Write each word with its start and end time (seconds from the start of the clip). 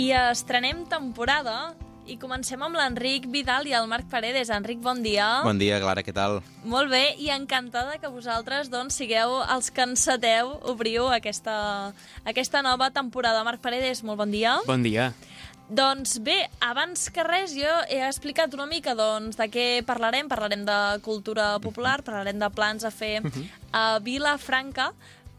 I 0.00 0.08
estrenem 0.16 0.86
temporada 0.88 1.74
i 2.08 2.16
comencem 2.18 2.62
amb 2.64 2.74
l'Enric 2.74 3.26
Vidal 3.30 3.66
i 3.68 3.74
el 3.76 3.84
Marc 3.90 4.08
Paredes. 4.10 4.48
Enric, 4.50 4.80
bon 4.82 5.02
dia. 5.04 5.42
Bon 5.44 5.58
dia, 5.60 5.76
Clara, 5.82 6.02
què 6.02 6.14
tal? 6.16 6.40
Molt 6.64 6.90
bé, 6.90 7.12
i 7.20 7.28
encantada 7.34 7.98
que 8.00 8.10
vosaltres 8.10 8.72
doncs, 8.72 8.96
sigueu 8.98 9.36
els 9.44 9.68
que 9.70 9.84
enceteu, 9.84 10.56
obriu 10.72 11.10
aquesta, 11.12 11.92
aquesta 12.24 12.64
nova 12.64 12.88
temporada. 12.90 13.44
Marc 13.44 13.60
Paredes, 13.60 14.02
molt 14.02 14.24
bon 14.24 14.32
dia. 14.32 14.56
Bon 14.66 14.82
dia. 14.82 15.12
Doncs 15.72 16.18
bé, 16.24 16.38
abans 16.60 17.06
que 17.12 17.22
res 17.24 17.54
jo 17.56 17.70
he 17.88 18.02
explicat 18.04 18.52
una 18.56 18.66
mica 18.68 18.96
doncs, 18.96 19.36
de 19.38 19.46
què 19.52 19.66
parlarem. 19.86 20.28
Parlarem 20.28 20.66
de 20.68 20.78
cultura 21.04 21.54
popular, 21.64 22.00
parlarem 22.04 22.40
de 22.40 22.50
plans 22.52 22.84
a 22.84 22.90
fer 22.92 23.18
a 23.72 23.98
Vilafranca, 24.04 24.90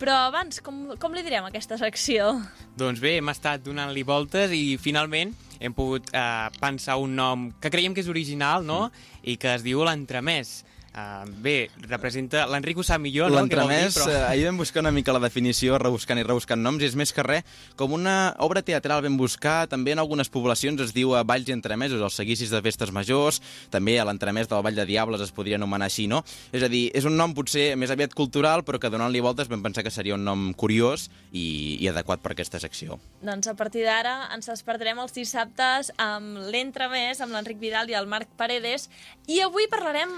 però 0.04 0.26
abans, 0.28 0.60
com, 0.60 0.84
com 1.00 1.14
li 1.16 1.24
direm 1.24 1.46
a 1.46 1.50
aquesta 1.54 1.78
secció? 1.80 2.34
Doncs 2.76 3.00
bé, 3.00 3.16
hem 3.22 3.32
estat 3.32 3.64
donant-li 3.64 4.04
voltes 4.04 4.52
i 4.52 4.76
finalment 4.82 5.32
hem 5.64 5.72
pogut 5.72 6.10
eh, 6.12 6.50
pensar 6.60 6.98
un 7.00 7.16
nom 7.16 7.46
que 7.64 7.72
creiem 7.72 7.96
que 7.96 8.04
és 8.04 8.12
original, 8.12 8.66
no? 8.68 8.90
I 9.24 9.38
que 9.40 9.54
es 9.56 9.64
diu 9.64 9.86
l'entremès. 9.88 10.58
Uh, 10.94 11.26
bé, 11.42 11.72
representa... 11.90 12.44
L'Enric 12.46 12.78
ho 12.78 12.84
sap 12.86 13.02
millor, 13.02 13.32
no? 13.32 13.40
L'entremès, 13.40 13.96
però... 13.98 14.12
eh, 14.12 14.18
ahir 14.28 14.44
vam 14.46 14.60
buscar 14.62 14.84
una 14.84 14.92
mica 14.94 15.16
la 15.16 15.22
definició, 15.24 15.80
rebuscant 15.82 16.20
i 16.22 16.26
rebuscant 16.26 16.62
noms, 16.62 16.84
i 16.84 16.86
és 16.86 16.94
més 16.94 17.10
que 17.10 17.24
res 17.26 17.48
com 17.80 17.96
una 17.98 18.36
obra 18.46 18.62
teatral 18.62 19.02
ben 19.02 19.16
buscar, 19.18 19.66
també 19.72 19.96
en 19.96 20.02
algunes 20.04 20.30
poblacions 20.30 20.84
es 20.86 20.94
diu 20.94 21.16
a 21.18 21.24
Valls 21.26 21.50
i 21.50 21.56
Entremesos, 21.56 21.98
els 21.98 22.14
seguicis 22.20 22.54
de 22.54 22.62
festes 22.62 22.92
majors, 22.94 23.42
també 23.74 23.96
a 23.98 24.06
l'entremès 24.06 24.52
del 24.52 24.62
Vall 24.62 24.78
de 24.78 24.86
Diables 24.86 25.24
es 25.26 25.34
podria 25.34 25.58
anomenar 25.58 25.88
així, 25.90 26.06
no? 26.06 26.22
És 26.54 26.62
a 26.62 26.70
dir, 26.70 26.84
és 26.94 27.10
un 27.10 27.18
nom 27.18 27.34
potser 27.34 27.72
més 27.74 27.90
aviat 27.90 28.14
cultural, 28.14 28.62
però 28.62 28.78
que 28.78 28.94
donant-li 28.94 29.26
voltes 29.26 29.50
vam 29.50 29.66
pensar 29.66 29.82
que 29.82 29.94
seria 29.94 30.14
un 30.14 30.22
nom 30.28 30.52
curiós 30.54 31.08
i, 31.32 31.80
i 31.82 31.90
adequat 31.90 32.22
per 32.22 32.36
aquesta 32.36 32.62
secció. 32.62 33.00
Doncs 33.26 33.50
a 33.50 33.56
partir 33.58 33.88
d'ara 33.90 34.30
ens 34.38 34.52
despertarem 34.52 35.02
els 35.02 35.18
dissabtes 35.18 35.90
amb 35.98 36.38
l'Entremès, 36.54 37.26
amb 37.26 37.34
l'Enric 37.34 37.58
Vidal 37.66 37.90
i 37.90 37.98
el 37.98 38.06
Marc 38.14 38.30
Paredes, 38.38 38.92
i 39.26 39.42
avui 39.42 39.66
parlarem 39.72 40.14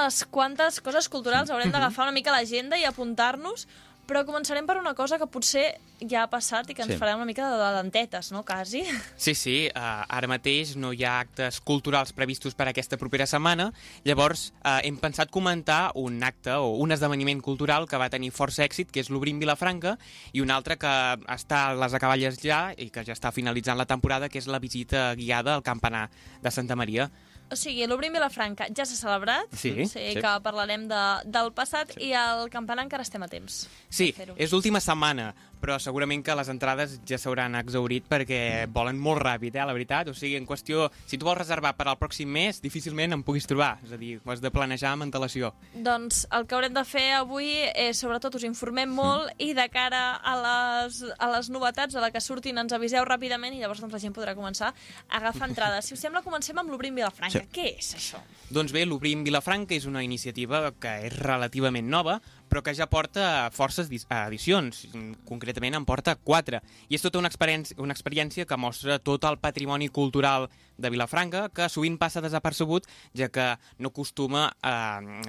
d'unes 0.00 0.24
quantes 0.30 0.80
coses 0.80 1.08
culturals. 1.12 1.50
Haurem 1.50 1.70
d'agafar 1.72 2.06
una 2.08 2.12
mica 2.16 2.32
l'agenda 2.32 2.78
i 2.78 2.84
apuntar-nos, 2.88 3.66
però 4.08 4.24
començarem 4.26 4.66
per 4.66 4.76
una 4.80 4.94
cosa 4.94 5.18
que 5.20 5.26
potser 5.30 5.76
ja 6.00 6.24
ha 6.24 6.30
passat 6.30 6.68
i 6.70 6.74
que 6.74 6.82
ens 6.82 6.94
Sí. 6.94 6.98
farà 6.98 7.14
una 7.14 7.26
mica 7.28 7.44
de, 7.46 7.56
de 7.60 7.68
dentetes, 7.76 8.32
no? 8.32 8.42
Quasi. 8.42 8.82
Sí, 9.16 9.34
sí, 9.36 9.68
uh, 9.68 10.02
ara 10.08 10.26
mateix 10.26 10.74
no 10.74 10.90
hi 10.92 11.04
ha 11.04 11.20
actes 11.20 11.60
culturals 11.60 12.12
previstos 12.12 12.54
per 12.56 12.66
aquesta 12.66 12.96
propera 12.96 13.26
setmana, 13.26 13.68
llavors 14.02 14.48
uh, 14.64 14.80
hem 14.82 14.96
pensat 14.98 15.30
comentar 15.30 15.92
un 15.94 16.20
acte 16.24 16.56
o 16.56 16.72
un 16.82 16.90
esdeveniment 16.90 17.40
cultural 17.40 17.86
que 17.86 18.00
va 18.00 18.08
tenir 18.10 18.32
força 18.32 18.64
èxit, 18.64 18.90
que 18.90 18.98
és 19.04 19.10
l'Obrim 19.10 19.38
Vilafranca, 19.38 19.96
i 20.32 20.40
un 20.40 20.50
altre 20.50 20.76
que 20.76 20.90
està 21.28 21.68
a 21.68 21.74
les 21.74 21.94
acaballes 21.94 22.40
ja 22.42 22.72
i 22.78 22.88
que 22.90 23.04
ja 23.04 23.12
està 23.12 23.30
finalitzant 23.30 23.78
la 23.78 23.86
temporada, 23.86 24.28
que 24.28 24.38
és 24.40 24.48
la 24.48 24.58
visita 24.58 25.14
guiada 25.14 25.54
al 25.54 25.62
campanar 25.62 26.08
de 26.42 26.50
Santa 26.50 26.74
Maria. 26.74 27.10
O 27.50 27.56
sigui, 27.58 27.82
l'Obrim 27.90 28.12
Vilafranca 28.14 28.68
ja 28.70 28.84
s'ha 28.86 28.94
celebrat, 28.94 29.50
Sí, 29.58 29.72
sé 29.90 30.12
sí. 30.12 30.20
que 30.20 30.34
parlarem 30.44 30.84
de, 30.90 31.00
del 31.26 31.50
passat, 31.52 31.96
i 31.98 32.12
al 32.14 32.46
campanar 32.52 32.84
encara 32.86 33.02
estem 33.02 33.22
a 33.22 33.28
temps. 33.28 33.64
Sí, 33.90 34.12
és 34.36 34.52
l'última 34.54 34.78
setmana, 34.80 35.32
però 35.60 35.78
segurament 35.78 36.22
que 36.24 36.34
les 36.36 36.50
entrades 36.52 36.98
ja 37.08 37.18
s'hauran 37.20 37.58
exaurit 37.60 38.06
perquè 38.08 38.66
volen 38.72 38.98
molt 39.00 39.22
ràpid, 39.22 39.54
eh, 39.54 39.66
la 39.66 39.76
veritat. 39.76 40.08
O 40.10 40.14
sigui, 40.16 40.36
en 40.36 40.46
qüestió, 40.48 40.88
si 41.06 41.18
tu 41.18 41.28
vols 41.28 41.38
reservar 41.38 41.74
per 41.76 41.88
al 41.88 41.98
pròxim 42.00 42.30
mes, 42.30 42.60
difícilment 42.62 43.12
en 43.12 43.24
puguis 43.26 43.46
trobar. 43.46 43.78
És 43.84 43.92
a 43.92 43.98
dir, 44.00 44.18
ho 44.24 44.32
has 44.32 44.40
de 44.40 44.50
planejar 44.50 44.94
amb 44.94 45.06
antelació. 45.06 45.52
Doncs 45.74 46.26
el 46.32 46.46
que 46.46 46.56
haurem 46.56 46.74
de 46.74 46.84
fer 46.88 47.06
avui 47.18 47.52
és, 47.74 47.98
sobretot, 48.00 48.34
us 48.40 48.46
informem 48.48 48.90
molt 48.90 49.30
i 49.38 49.52
de 49.54 49.68
cara 49.72 50.16
a 50.16 50.34
les, 50.40 51.02
a 51.18 51.30
les 51.36 51.50
novetats, 51.52 51.94
a 51.94 52.04
la 52.04 52.10
que 52.10 52.20
surtin, 52.24 52.58
ens 52.58 52.72
aviseu 52.76 53.04
ràpidament 53.04 53.54
i 53.54 53.60
llavors 53.62 53.82
doncs, 53.84 53.94
la 53.94 54.02
gent 54.02 54.16
podrà 54.16 54.34
començar 54.38 54.72
a 54.72 55.20
agafar 55.20 55.50
entrades. 55.50 55.86
Si 55.86 55.94
us 55.94 56.02
sembla, 56.02 56.24
comencem 56.26 56.58
amb 56.58 56.72
l'Obrim 56.72 56.96
Vilafranca. 56.96 57.44
Sí. 57.44 57.52
Què 57.54 57.68
és 57.78 57.94
això? 57.98 58.20
Doncs 58.50 58.72
bé, 58.74 58.84
l'Obrim 58.86 59.24
Vilafranca 59.26 59.76
és 59.76 59.86
una 59.86 60.04
iniciativa 60.06 60.70
que 60.80 60.96
és 61.06 61.16
relativament 61.20 61.88
nova, 61.90 62.20
però 62.50 62.64
que 62.66 62.74
ja 62.74 62.88
porta 62.90 63.48
forces 63.54 63.88
edicions. 63.88 64.82
Concretament 65.28 65.78
en 65.78 65.86
porta 65.88 66.16
quatre. 66.18 66.60
I 66.90 66.98
és 66.98 67.04
tota 67.04 67.20
una 67.22 67.30
experiència, 67.30 67.78
una 67.80 67.94
experiència 67.94 68.46
que 68.46 68.58
mostra 68.60 68.98
tot 68.98 69.24
el 69.28 69.38
patrimoni 69.38 69.88
cultural 69.88 70.48
de 70.80 70.90
Vilafranca, 70.90 71.46
que 71.54 71.68
sovint 71.70 71.98
passa 72.00 72.24
desapercebut, 72.24 72.88
ja 73.16 73.30
que 73.30 73.46
no 73.78 73.94
acostuma 73.94 74.48
a 74.62 74.74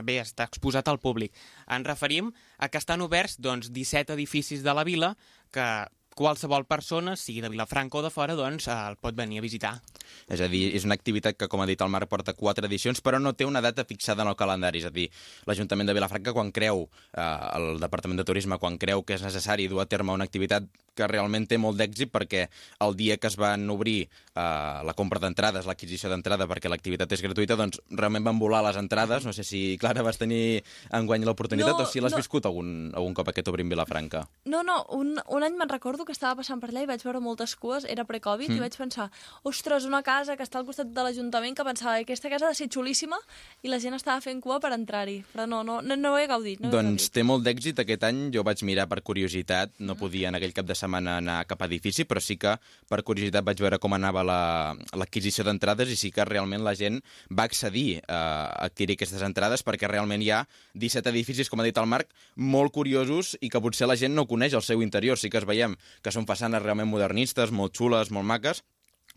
bé, 0.03 0.17
estar 0.23 0.49
exposat 0.49 0.89
al 0.89 0.99
públic. 0.99 1.35
Ens 1.69 1.87
referim 1.87 2.33
a 2.57 2.71
que 2.71 2.81
estan 2.81 3.05
oberts 3.05 3.37
doncs, 3.39 3.69
17 3.71 4.17
edificis 4.17 4.65
de 4.65 4.73
la 4.73 4.87
vila 4.87 5.15
que 5.51 5.67
qualsevol 6.15 6.65
persona, 6.69 7.15
sigui 7.15 7.41
de 7.41 7.49
Vilafranca 7.51 7.99
o 7.99 8.03
de 8.05 8.11
fora, 8.13 8.35
doncs, 8.35 8.67
eh, 8.67 8.75
el 8.91 8.97
pot 9.01 9.15
venir 9.15 9.39
a 9.39 9.45
visitar. 9.45 9.73
És 10.27 10.41
a 10.41 10.47
dir, 10.51 10.75
és 10.75 10.85
una 10.85 10.95
activitat 10.97 11.37
que, 11.37 11.47
com 11.47 11.61
ha 11.61 11.67
dit 11.69 11.81
el 11.81 11.89
Marc, 11.89 12.09
porta 12.11 12.33
quatre 12.37 12.67
edicions, 12.67 13.01
però 13.01 13.19
no 13.19 13.33
té 13.33 13.45
una 13.45 13.61
data 13.61 13.85
fixada 13.85 14.23
en 14.23 14.31
el 14.31 14.35
calendari. 14.35 14.79
És 14.79 14.85
a 14.85 14.93
dir, 14.93 15.09
l'Ajuntament 15.47 15.87
de 15.87 15.95
Vilafranca, 15.97 16.33
quan 16.33 16.51
creu, 16.51 16.87
eh, 17.13 17.37
el 17.55 17.79
Departament 17.79 18.19
de 18.19 18.27
Turisme, 18.27 18.59
quan 18.59 18.77
creu 18.77 19.03
que 19.03 19.15
és 19.15 19.25
necessari 19.25 19.67
dur 19.67 19.81
a 19.81 19.85
terme 19.85 20.13
una 20.13 20.27
activitat 20.27 20.67
que 20.95 21.07
realment 21.07 21.47
té 21.47 21.57
molt 21.57 21.77
d'èxit, 21.79 22.11
perquè 22.11 22.47
el 22.83 22.95
dia 22.99 23.17
que 23.17 23.27
es 23.31 23.37
van 23.39 23.63
obrir 23.71 24.09
eh, 24.35 24.41
la 24.83 24.93
compra 24.97 25.19
d'entrades, 25.23 25.65
l'adquisició 25.65 26.09
d'entrada, 26.11 26.47
perquè 26.49 26.69
l'activitat 26.71 27.11
és 27.15 27.21
gratuïta, 27.23 27.55
doncs 27.59 27.79
realment 27.89 28.25
van 28.27 28.39
volar 28.39 28.61
les 28.65 28.77
entrades. 28.79 29.25
No 29.25 29.33
sé 29.33 29.43
si, 29.47 29.77
Clara, 29.79 30.03
vas 30.03 30.17
tenir 30.19 30.63
enguany 30.91 31.23
l'oportunitat 31.25 31.77
No, 31.77 31.85
o 31.85 31.89
si 31.89 32.01
l'has 32.03 32.11
no. 32.11 32.19
viscut 32.19 32.45
algun, 32.45 32.91
algun 32.93 33.13
cop 33.15 33.29
aquest 33.31 33.47
obrim 33.47 33.69
Vilafranca. 33.71 34.25
No, 34.45 34.63
no, 34.67 34.81
un, 34.97 35.15
un 35.29 35.43
any 35.47 35.55
me'n 35.55 35.69
recordo 35.71 36.03
que 36.05 36.11
estava 36.15 36.35
passant 36.41 36.59
per 36.59 36.69
allà 36.71 36.83
i 36.83 36.89
vaig 36.89 37.03
veure 37.05 37.21
moltes 37.23 37.55
cues, 37.55 37.85
era 37.85 38.03
pre-Covid, 38.05 38.49
Mm. 38.51 38.57
i 38.57 38.59
vaig 38.59 38.75
pensar, 38.75 39.05
ostres, 39.47 39.85
una 39.85 40.01
casa 40.03 40.35
que 40.35 40.43
està 40.43 40.59
al 40.59 40.65
costat 40.67 40.89
de 40.91 41.03
l'Ajuntament 41.05 41.55
que 41.55 41.63
pensava 41.63 41.95
que 42.01 42.03
aquesta 42.09 42.29
casa 42.29 42.45
ha 42.47 42.51
de 42.51 42.55
ser 42.57 42.67
xulíssima 42.73 43.15
i 43.63 43.69
la 43.71 43.79
gent 43.79 43.93
estava 43.95 44.19
fent 44.21 44.41
cua 44.41 44.59
per 44.59 44.73
entrar-hi. 44.75 45.21
Però 45.31 45.45
no, 45.47 45.61
no, 45.63 45.79
no, 45.81 45.95
no 45.95 46.11
ho 46.13 46.17
he 46.19 46.27
gaudit. 46.27 46.59
No 46.59 46.67
ho 46.67 46.71
he 46.71 46.75
Doncs 46.75 47.05
gaudit. 47.07 47.13
té 47.15 47.23
molt 47.23 47.45
d'èxit 47.45 47.79
aquest 47.79 48.03
any, 48.03 48.21
jo 48.33 48.43
vaig 48.43 48.61
mirar 48.67 48.87
per 48.91 49.01
curiositat, 49.05 49.71
no 49.79 49.95
podia 49.95 50.27
en 50.29 50.35
aquell 50.35 50.53
cap 50.53 50.65
de 50.65 50.75
setmana 50.81 51.19
anar 51.21 51.37
cap 51.49 51.61
edifici, 51.67 52.03
però 52.09 52.21
sí 52.23 52.35
que 52.41 52.55
per 52.89 53.01
curiositat 53.07 53.45
vaig 53.47 53.61
veure 53.61 53.79
com 53.79 53.93
anava 53.97 54.23
la- 54.27 54.75
l'adquisició 54.97 55.45
d'entrades 55.47 55.89
i 55.93 55.95
sí 55.99 56.11
que 56.11 56.25
realment 56.25 56.65
la 56.65 56.73
gent 56.75 56.99
va 57.31 57.45
accedir 57.47 58.01
a 58.09 58.21
adquirir 58.65 58.97
aquestes 58.97 59.21
entrades 59.25 59.63
perquè 59.65 59.87
realment 59.91 60.21
hi 60.25 60.31
ha 60.33 60.41
17 60.73 61.09
edificis, 61.13 61.49
com 61.49 61.61
ha 61.61 61.67
dit 61.69 61.77
el 61.77 61.87
Marc, 61.87 62.09
molt 62.35 62.73
curiosos 62.73 63.35
i 63.41 63.49
que 63.49 63.61
potser 63.61 63.87
la 63.87 63.95
gent 63.99 64.15
no 64.17 64.27
coneix 64.27 64.53
el 64.57 64.65
seu 64.65 64.81
interior. 64.81 65.17
Sí 65.21 65.29
que 65.29 65.37
es 65.41 65.45
veiem 65.47 65.77
que 66.01 66.11
són 66.11 66.25
façanes 66.27 66.61
realment 66.63 66.89
modernistes, 66.89 67.51
molt 67.51 67.77
xules, 67.77 68.11
molt 68.11 68.25
maques, 68.27 68.63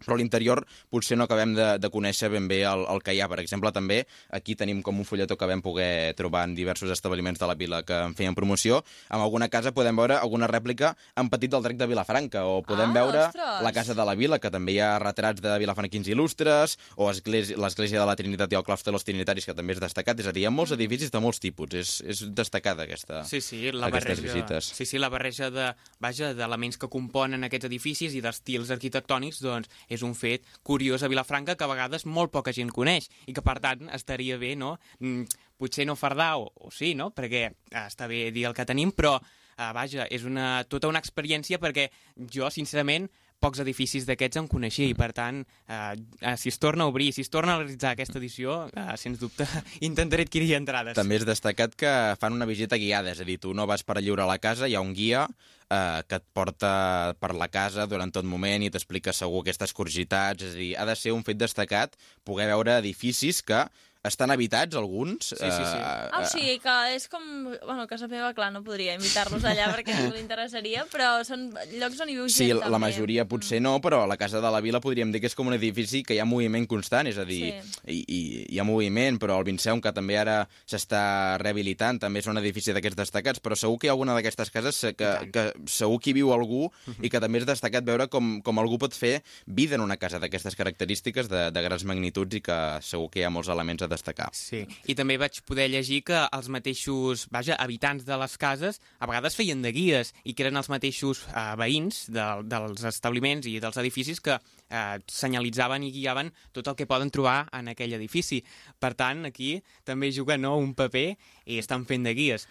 però 0.03 0.17
a 0.17 0.19
l'interior 0.19 0.65
potser 0.91 1.17
no 1.17 1.25
acabem 1.29 1.55
de, 1.55 1.67
de 1.79 1.89
conèixer 1.91 2.29
ben 2.33 2.49
bé 2.49 2.63
el, 2.67 2.85
el 2.91 3.03
que 3.05 3.15
hi 3.15 3.21
ha. 3.23 3.29
Per 3.31 3.39
exemple, 3.41 3.71
també 3.73 4.03
aquí 4.35 4.55
tenim 4.57 4.83
com 4.83 4.99
un 4.99 5.05
fulletó 5.07 5.37
que 5.39 5.47
vam 5.47 5.63
poder 5.63 6.15
trobar 6.19 6.45
en 6.49 6.55
diversos 6.55 6.91
establiments 6.91 7.39
de 7.41 7.47
la 7.47 7.55
vila 7.55 7.83
que 7.85 7.95
en 8.09 8.15
feien 8.15 8.35
promoció. 8.35 8.83
En 9.11 9.21
alguna 9.21 9.49
casa 9.49 9.73
podem 9.73 9.97
veure 9.97 10.17
alguna 10.19 10.49
rèplica 10.51 10.95
en 11.17 11.31
petit 11.31 11.51
del 11.53 11.63
Drec 11.63 11.77
de 11.79 11.87
Vilafranca, 11.87 12.45
o 12.45 12.63
podem 12.63 12.91
Ah, 12.91 12.95
veure 12.95 13.23
ostres! 13.29 13.63
la 13.63 13.73
Casa 13.73 13.95
de 13.95 14.05
la 14.05 14.15
Vila, 14.15 14.39
que 14.39 14.51
també 14.51 14.73
hi 14.75 14.81
ha 14.81 14.99
retrats 14.99 15.41
de 15.41 15.55
vilafranquins 15.59 16.07
il·lustres, 16.09 16.77
o 16.97 17.11
església- 17.11 17.57
l'Església 17.57 18.01
de 18.01 18.07
la 18.07 18.17
Trinitat 18.17 18.53
i 18.53 18.57
el 18.57 18.65
Claustre 18.65 18.93
dels 18.93 19.05
Trinitaris, 19.05 19.47
que 19.47 19.55
també 19.55 19.73
és 19.75 19.81
destacat. 19.81 20.19
És 20.21 20.27
a 20.27 20.33
dir, 20.33 20.43
hi 20.43 20.47
ha 20.47 20.51
molts 20.55 20.73
edificis 20.73 21.11
de 21.11 21.21
molts 21.21 21.41
tipus. 21.41 21.73
És, 21.75 22.01
és 22.07 22.21
destacada 22.35 22.83
aquesta, 22.85 23.25
Sí, 23.25 23.41
sí, 23.41 23.71
la 23.73 23.87
aquestes 23.89 24.21
barreja, 24.21 24.35
visites. 24.35 24.65
Sí, 24.77 24.85
sí, 24.87 24.99
la 24.99 25.09
barreja 25.09 25.51
de, 25.51 25.71
vaja, 26.01 26.33
d'elements 26.35 26.77
que 26.79 26.89
componen 26.89 27.45
aquests 27.45 27.67
edificis 27.71 28.15
i 28.15 28.21
d'estils 28.21 28.71
arquitectònics, 28.71 29.41
doncs, 29.43 29.69
és 29.89 30.03
un 30.07 30.15
fet 30.19 30.47
curiós 30.63 31.03
a 31.03 31.11
Vilafranca 31.13 31.57
que 31.57 31.65
a 31.67 31.71
vegades 31.71 32.07
molt 32.07 32.33
poca 32.35 32.53
gent 32.53 32.73
coneix 32.75 33.11
i 33.27 33.35
que, 33.35 33.45
per 33.45 33.59
tant, 33.65 33.89
estaria 33.95 34.39
bé, 34.41 34.55
no?, 34.57 34.77
mm, 35.01 35.41
potser 35.59 35.87
no 35.87 35.97
fardar, 35.97 36.35
o, 36.41 36.51
o 36.55 36.71
sí, 36.75 36.95
no?, 36.99 37.11
perquè 37.15 37.47
eh, 37.49 37.85
està 37.85 38.09
bé 38.11 38.31
dir 38.35 38.49
el 38.49 38.57
que 38.57 38.67
tenim, 38.69 38.93
però, 38.93 39.17
eh, 39.57 39.71
vaja, 39.77 40.09
és 40.11 40.25
una, 40.29 40.65
tota 40.69 40.91
una 40.91 41.03
experiència 41.03 41.61
perquè 41.63 41.91
jo, 42.17 42.51
sincerament, 42.51 43.11
pocs 43.45 43.61
edificis 43.65 44.07
d'aquests 44.09 44.41
en 44.41 44.49
coneixia 44.51 44.89
i, 44.89 44.97
per 44.97 45.11
tant, 45.17 45.43
eh, 45.69 45.79
eh, 46.21 46.35
si 46.41 46.51
es 46.53 46.59
torna 46.63 46.87
a 46.87 46.93
obrir, 46.93 47.11
si 47.13 47.25
es 47.25 47.33
torna 47.33 47.55
a 47.55 47.61
realitzar 47.61 47.93
aquesta 47.93 48.21
edició, 48.21 48.65
eh, 48.73 48.87
sens 49.01 49.21
dubte, 49.21 49.47
intentaré 49.89 50.25
adquirir 50.27 50.55
entrades. 50.57 50.97
També 50.97 51.21
és 51.21 51.27
destacat 51.29 51.77
que 51.79 51.93
fan 52.21 52.37
una 52.37 52.49
visita 52.49 52.81
guiada, 52.81 53.13
és 53.13 53.21
a 53.21 53.29
dir, 53.29 53.39
tu 53.43 53.53
no 53.57 53.69
vas 53.71 53.85
per 53.85 54.01
lliure 54.01 54.25
a 54.25 54.31
la 54.31 54.41
casa, 54.41 54.69
hi 54.69 54.77
ha 54.79 54.85
un 54.85 54.95
guia 54.97 55.27
eh, 55.69 56.03
que 56.09 56.21
et 56.21 56.27
porta 56.33 57.15
per 57.21 57.35
la 57.37 57.51
casa 57.53 57.89
durant 57.91 58.13
tot 58.15 58.27
moment 58.29 58.65
i 58.65 58.73
t'explica 58.73 59.13
segur 59.13 59.45
aquestes 59.45 59.77
curiositats, 59.77 60.49
és 60.49 60.55
a 60.57 60.63
dir, 60.63 60.71
ha 60.79 60.89
de 60.89 60.97
ser 60.99 61.13
un 61.17 61.25
fet 61.27 61.41
destacat 61.41 61.99
poder 62.25 62.49
veure 62.53 62.79
edificis 62.81 63.43
que 63.45 63.67
estan 64.05 64.31
habitats, 64.31 64.77
alguns. 64.77 65.31
Sí, 65.33 65.37
sí, 65.41 65.51
sí. 65.65 65.79
Eh, 65.81 66.11
Ah, 66.15 66.21
o 66.21 66.27
sigui 66.29 66.59
que 66.61 66.75
és 66.95 67.09
com... 67.09 67.23
Bueno, 67.65 67.87
casa 67.89 68.07
meva, 68.09 68.35
clar, 68.37 68.51
no 68.53 68.61
podria 68.63 68.95
invitar-los 68.95 69.43
allà 69.49 69.71
perquè 69.73 69.95
no 69.97 70.13
li 70.15 70.21
interessaria, 70.21 70.85
però 70.93 71.23
són 71.25 71.47
llocs 71.79 72.01
on 72.05 72.11
hi 72.13 72.17
viu 72.19 72.29
Sí, 72.29 72.47
gent, 72.51 72.59
la 72.61 72.67
també. 72.69 72.79
majoria 72.87 73.25
potser 73.27 73.61
no, 73.65 73.79
però 73.81 74.03
a 74.05 74.07
la 74.11 74.19
Casa 74.21 74.41
de 74.45 74.51
la 74.53 74.61
Vila 74.61 74.81
podríem 74.85 75.11
dir 75.13 75.21
que 75.25 75.27
és 75.31 75.35
com 75.35 75.49
un 75.49 75.57
edifici 75.57 76.03
que 76.05 76.15
hi 76.15 76.21
ha 76.21 76.27
moviment 76.29 76.67
constant, 76.69 77.09
és 77.09 77.19
a 77.19 77.25
dir, 77.25 77.55
Sí. 77.63 77.81
hi, 77.89 78.05
hi, 78.07 78.21
hi 78.55 78.59
ha 78.61 78.65
moviment, 78.69 79.19
però 79.19 79.39
el 79.39 79.45
Vinceum, 79.49 79.81
que 79.81 79.93
també 79.93 80.19
ara 80.21 80.49
s'està 80.69 81.39
rehabilitant, 81.41 81.99
també 82.03 82.21
és 82.21 82.27
un 82.31 82.39
edifici 82.39 82.73
d'aquests 82.75 82.97
destacats, 82.99 83.41
però 83.41 83.57
segur 83.57 83.79
que 83.79 83.87
hi 83.89 83.91
ha 83.91 83.95
alguna 83.97 84.15
d'aquestes 84.15 84.51
cases 84.51 84.79
que, 84.97 85.11
que 85.33 85.45
segur 85.67 85.99
que 86.01 86.11
hi 86.11 86.17
viu 86.21 86.33
algú 86.35 86.69
i 87.01 87.09
que 87.11 87.21
també 87.21 87.39
és 87.41 87.47
destacat 87.49 87.85
veure 87.85 88.09
com, 88.13 88.41
com 88.45 88.59
algú 88.61 88.79
pot 88.79 88.95
fer 88.95 89.23
vida 89.47 89.77
en 89.79 89.81
una 89.85 89.97
casa 89.97 90.21
d'aquestes 90.21 90.57
característiques 90.57 91.29
de, 91.33 91.51
de 91.51 91.63
grans 91.65 91.85
magnituds 91.89 92.37
i 92.37 92.43
que 92.45 92.59
segur 92.85 93.09
que 93.11 93.21
hi 93.23 93.25
ha 93.25 93.33
molts 93.35 93.49
elements 93.49 93.83
a 93.83 93.89
destacar. 93.95 94.29
Sí, 94.37 94.65
i 94.91 94.97
també 94.99 95.17
vaig 95.21 95.41
poder 95.49 95.69
llegir 95.73 96.03
que 96.11 96.19
els 96.27 96.51
mateixos, 96.53 97.27
vaja, 97.33 97.57
habitants 97.63 98.05
de 98.05 98.19
les 98.21 98.37
cases 98.41 98.81
a 98.99 99.09
vegades 99.11 99.39
feien 99.39 99.63
de 99.65 99.73
guies 99.75 100.13
i 100.25 100.35
que 100.35 100.45
eren 100.47 100.61
els 100.61 100.69
mateixos 100.73 101.25
eh, 101.31 101.47
veïns 101.61 102.05
de, 102.13 102.27
dels 102.51 102.85
establiments 102.91 103.49
i 103.51 103.57
dels 103.63 103.79
edificis 103.81 104.21
que 104.25 104.37
eh, 104.37 104.99
senyalitzaven 105.11 105.87
i 105.87 105.93
guiaven 105.95 106.33
tot 106.53 106.69
el 106.71 106.77
que 106.79 106.89
poden 106.91 107.13
trobar 107.15 107.47
en 107.55 107.71
aquell 107.73 107.95
edifici. 107.97 108.43
Per 108.81 108.93
tant, 108.99 109.25
aquí 109.31 109.57
també 109.87 110.11
juguen 110.13 110.43
no, 110.45 110.57
un 110.61 110.75
paper 110.77 111.07
i 111.47 111.59
estan 111.61 111.85
fent 111.89 112.05
de 112.07 112.15
guies. 112.17 112.47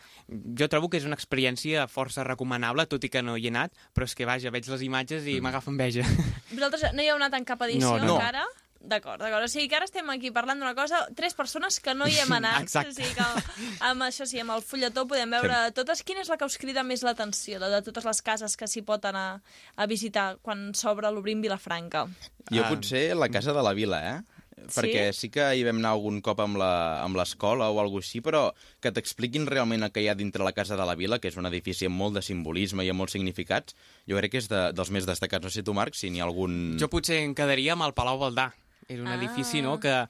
Jo 0.60 0.68
trobo 0.72 0.90
que 0.90 1.00
és 1.01 1.07
una 1.10 1.18
experiència 1.19 1.88
força 1.92 2.25
recomanable, 2.28 2.86
tot 2.90 3.04
i 3.04 3.12
que 3.13 3.24
no 3.25 3.38
hi 3.38 3.48
he 3.50 3.54
anat, 3.54 3.74
però 3.94 4.07
és 4.07 4.16
que, 4.18 4.28
vaja, 4.30 4.51
veig 4.54 4.69
les 4.69 4.84
imatges 4.86 5.28
i 5.30 5.40
m'agafa 5.44 5.72
enveja. 5.74 6.06
Vosaltres 6.54 6.94
no 6.94 7.04
hi 7.04 7.10
heu 7.12 7.18
anat 7.19 7.40
en 7.40 7.48
cap 7.50 7.62
edició 7.68 7.95
No, 7.98 8.06
no. 8.06 8.18
encara? 8.19 8.45
D'acord, 8.83 9.21
d'acord. 9.24 9.45
O 9.45 9.47
sigui 9.47 9.69
que 9.71 9.77
ara 9.77 9.85
estem 9.88 10.09
aquí 10.12 10.27
parlant 10.35 10.59
d'una 10.59 10.74
cosa, 10.75 11.06
tres 11.15 11.31
persones 11.33 11.77
que 11.80 11.94
no 11.95 12.03
hi 12.06 12.18
hem 12.19 12.33
anat. 12.35 12.62
Exacte. 12.68 12.91
O 12.91 12.97
sigui 12.97 13.13
que 13.15 13.77
amb 13.88 14.03
això 14.03 14.27
sí, 14.27 14.41
amb 14.44 14.51
el 14.57 14.62
fulletó 14.62 15.06
podem 15.07 15.31
veure 15.31 15.71
totes. 15.71 16.03
Quina 16.03 16.19
és 16.25 16.27
la 16.31 16.35
que 16.38 16.50
us 16.50 16.57
crida 16.59 16.83
més 16.83 17.01
l'atenció 17.07 17.62
de, 17.63 17.69
de 17.71 17.81
totes 17.88 18.03
les 18.09 18.19
cases 18.21 18.57
que 18.59 18.68
s'hi 18.68 18.83
pot 18.83 19.06
anar 19.07 19.39
a 19.80 19.88
visitar 19.88 20.33
quan 20.44 20.74
s'obre 20.75 21.09
l'Obrim 21.15 21.39
Vilafranca? 21.45 22.07
Jo 22.51 22.65
Ah. 22.65 22.69
potser 22.74 23.13
la 23.15 23.30
Casa 23.31 23.53
de 23.56 23.63
la 23.63 23.71
Vila, 23.74 24.01
eh? 24.18 24.21
Perquè 24.63 25.09
sí 25.15 25.27
que 25.33 25.44
hi 25.57 25.63
vam 25.65 25.80
anar 25.81 25.94
algun 25.95 26.19
cop 26.24 26.39
amb 26.44 26.56
la- 26.59 27.01
amb 27.03 27.15
l'escola 27.18 27.69
o 27.74 27.80
alguna 27.81 28.03
així, 28.03 28.21
però 28.21 28.53
que 28.80 28.91
t'expliquin 28.91 29.47
realment 29.47 29.83
el 29.83 29.91
que 29.91 30.03
hi 30.03 30.07
ha 30.12 30.15
dintre 30.15 30.44
la 30.44 30.53
Casa 30.53 30.75
de 30.77 30.85
la 30.85 30.95
Vila, 30.95 31.19
que 31.19 31.27
és 31.31 31.35
un 31.39 31.47
edifici 31.50 31.88
amb 31.89 31.95
molt 32.00 32.13
de 32.15 32.21
simbolisme 32.21 32.83
i 32.85 32.89
amb 32.91 33.00
molts 33.01 33.13
significats, 33.18 33.75
jo 34.07 34.15
crec 34.19 34.31
que 34.31 34.38
és 34.44 34.47
de, 34.51 34.71
dels 34.75 34.91
més 34.91 35.07
destacats. 35.09 35.44
No 35.44 35.50
sé 35.50 35.63
tu, 35.63 35.74
Marc, 35.74 35.95
si 35.95 36.09
n'hi 36.12 36.21
ha 36.21 36.27
algun... 36.27 36.77
Jo 36.80 36.88
potser 36.88 37.24
em 37.24 37.33
quedaria 37.35 37.74
amb 37.74 37.83
el 37.88 37.94
Palau 37.97 38.19
Valdà. 38.21 38.51
És 38.88 39.00
un 39.00 39.07
Ah. 39.07 39.15
edifici 39.15 39.62
no, 39.62 39.80
que 39.80 40.07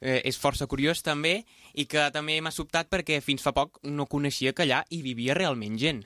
eh, 0.00 0.20
és 0.24 0.38
força 0.38 0.66
curiós 0.66 1.02
també 1.02 1.44
i 1.74 1.86
que 1.86 2.10
també 2.12 2.40
m'ha 2.40 2.50
sobtat 2.50 2.88
perquè 2.90 3.20
fins 3.22 3.42
fa 3.42 3.52
poc 3.52 3.78
no 3.82 4.06
coneixia 4.06 4.52
que 4.52 4.62
allà 4.64 4.84
hi 4.90 5.02
vivia 5.02 5.34
realment 5.34 5.78
gent. 5.78 6.04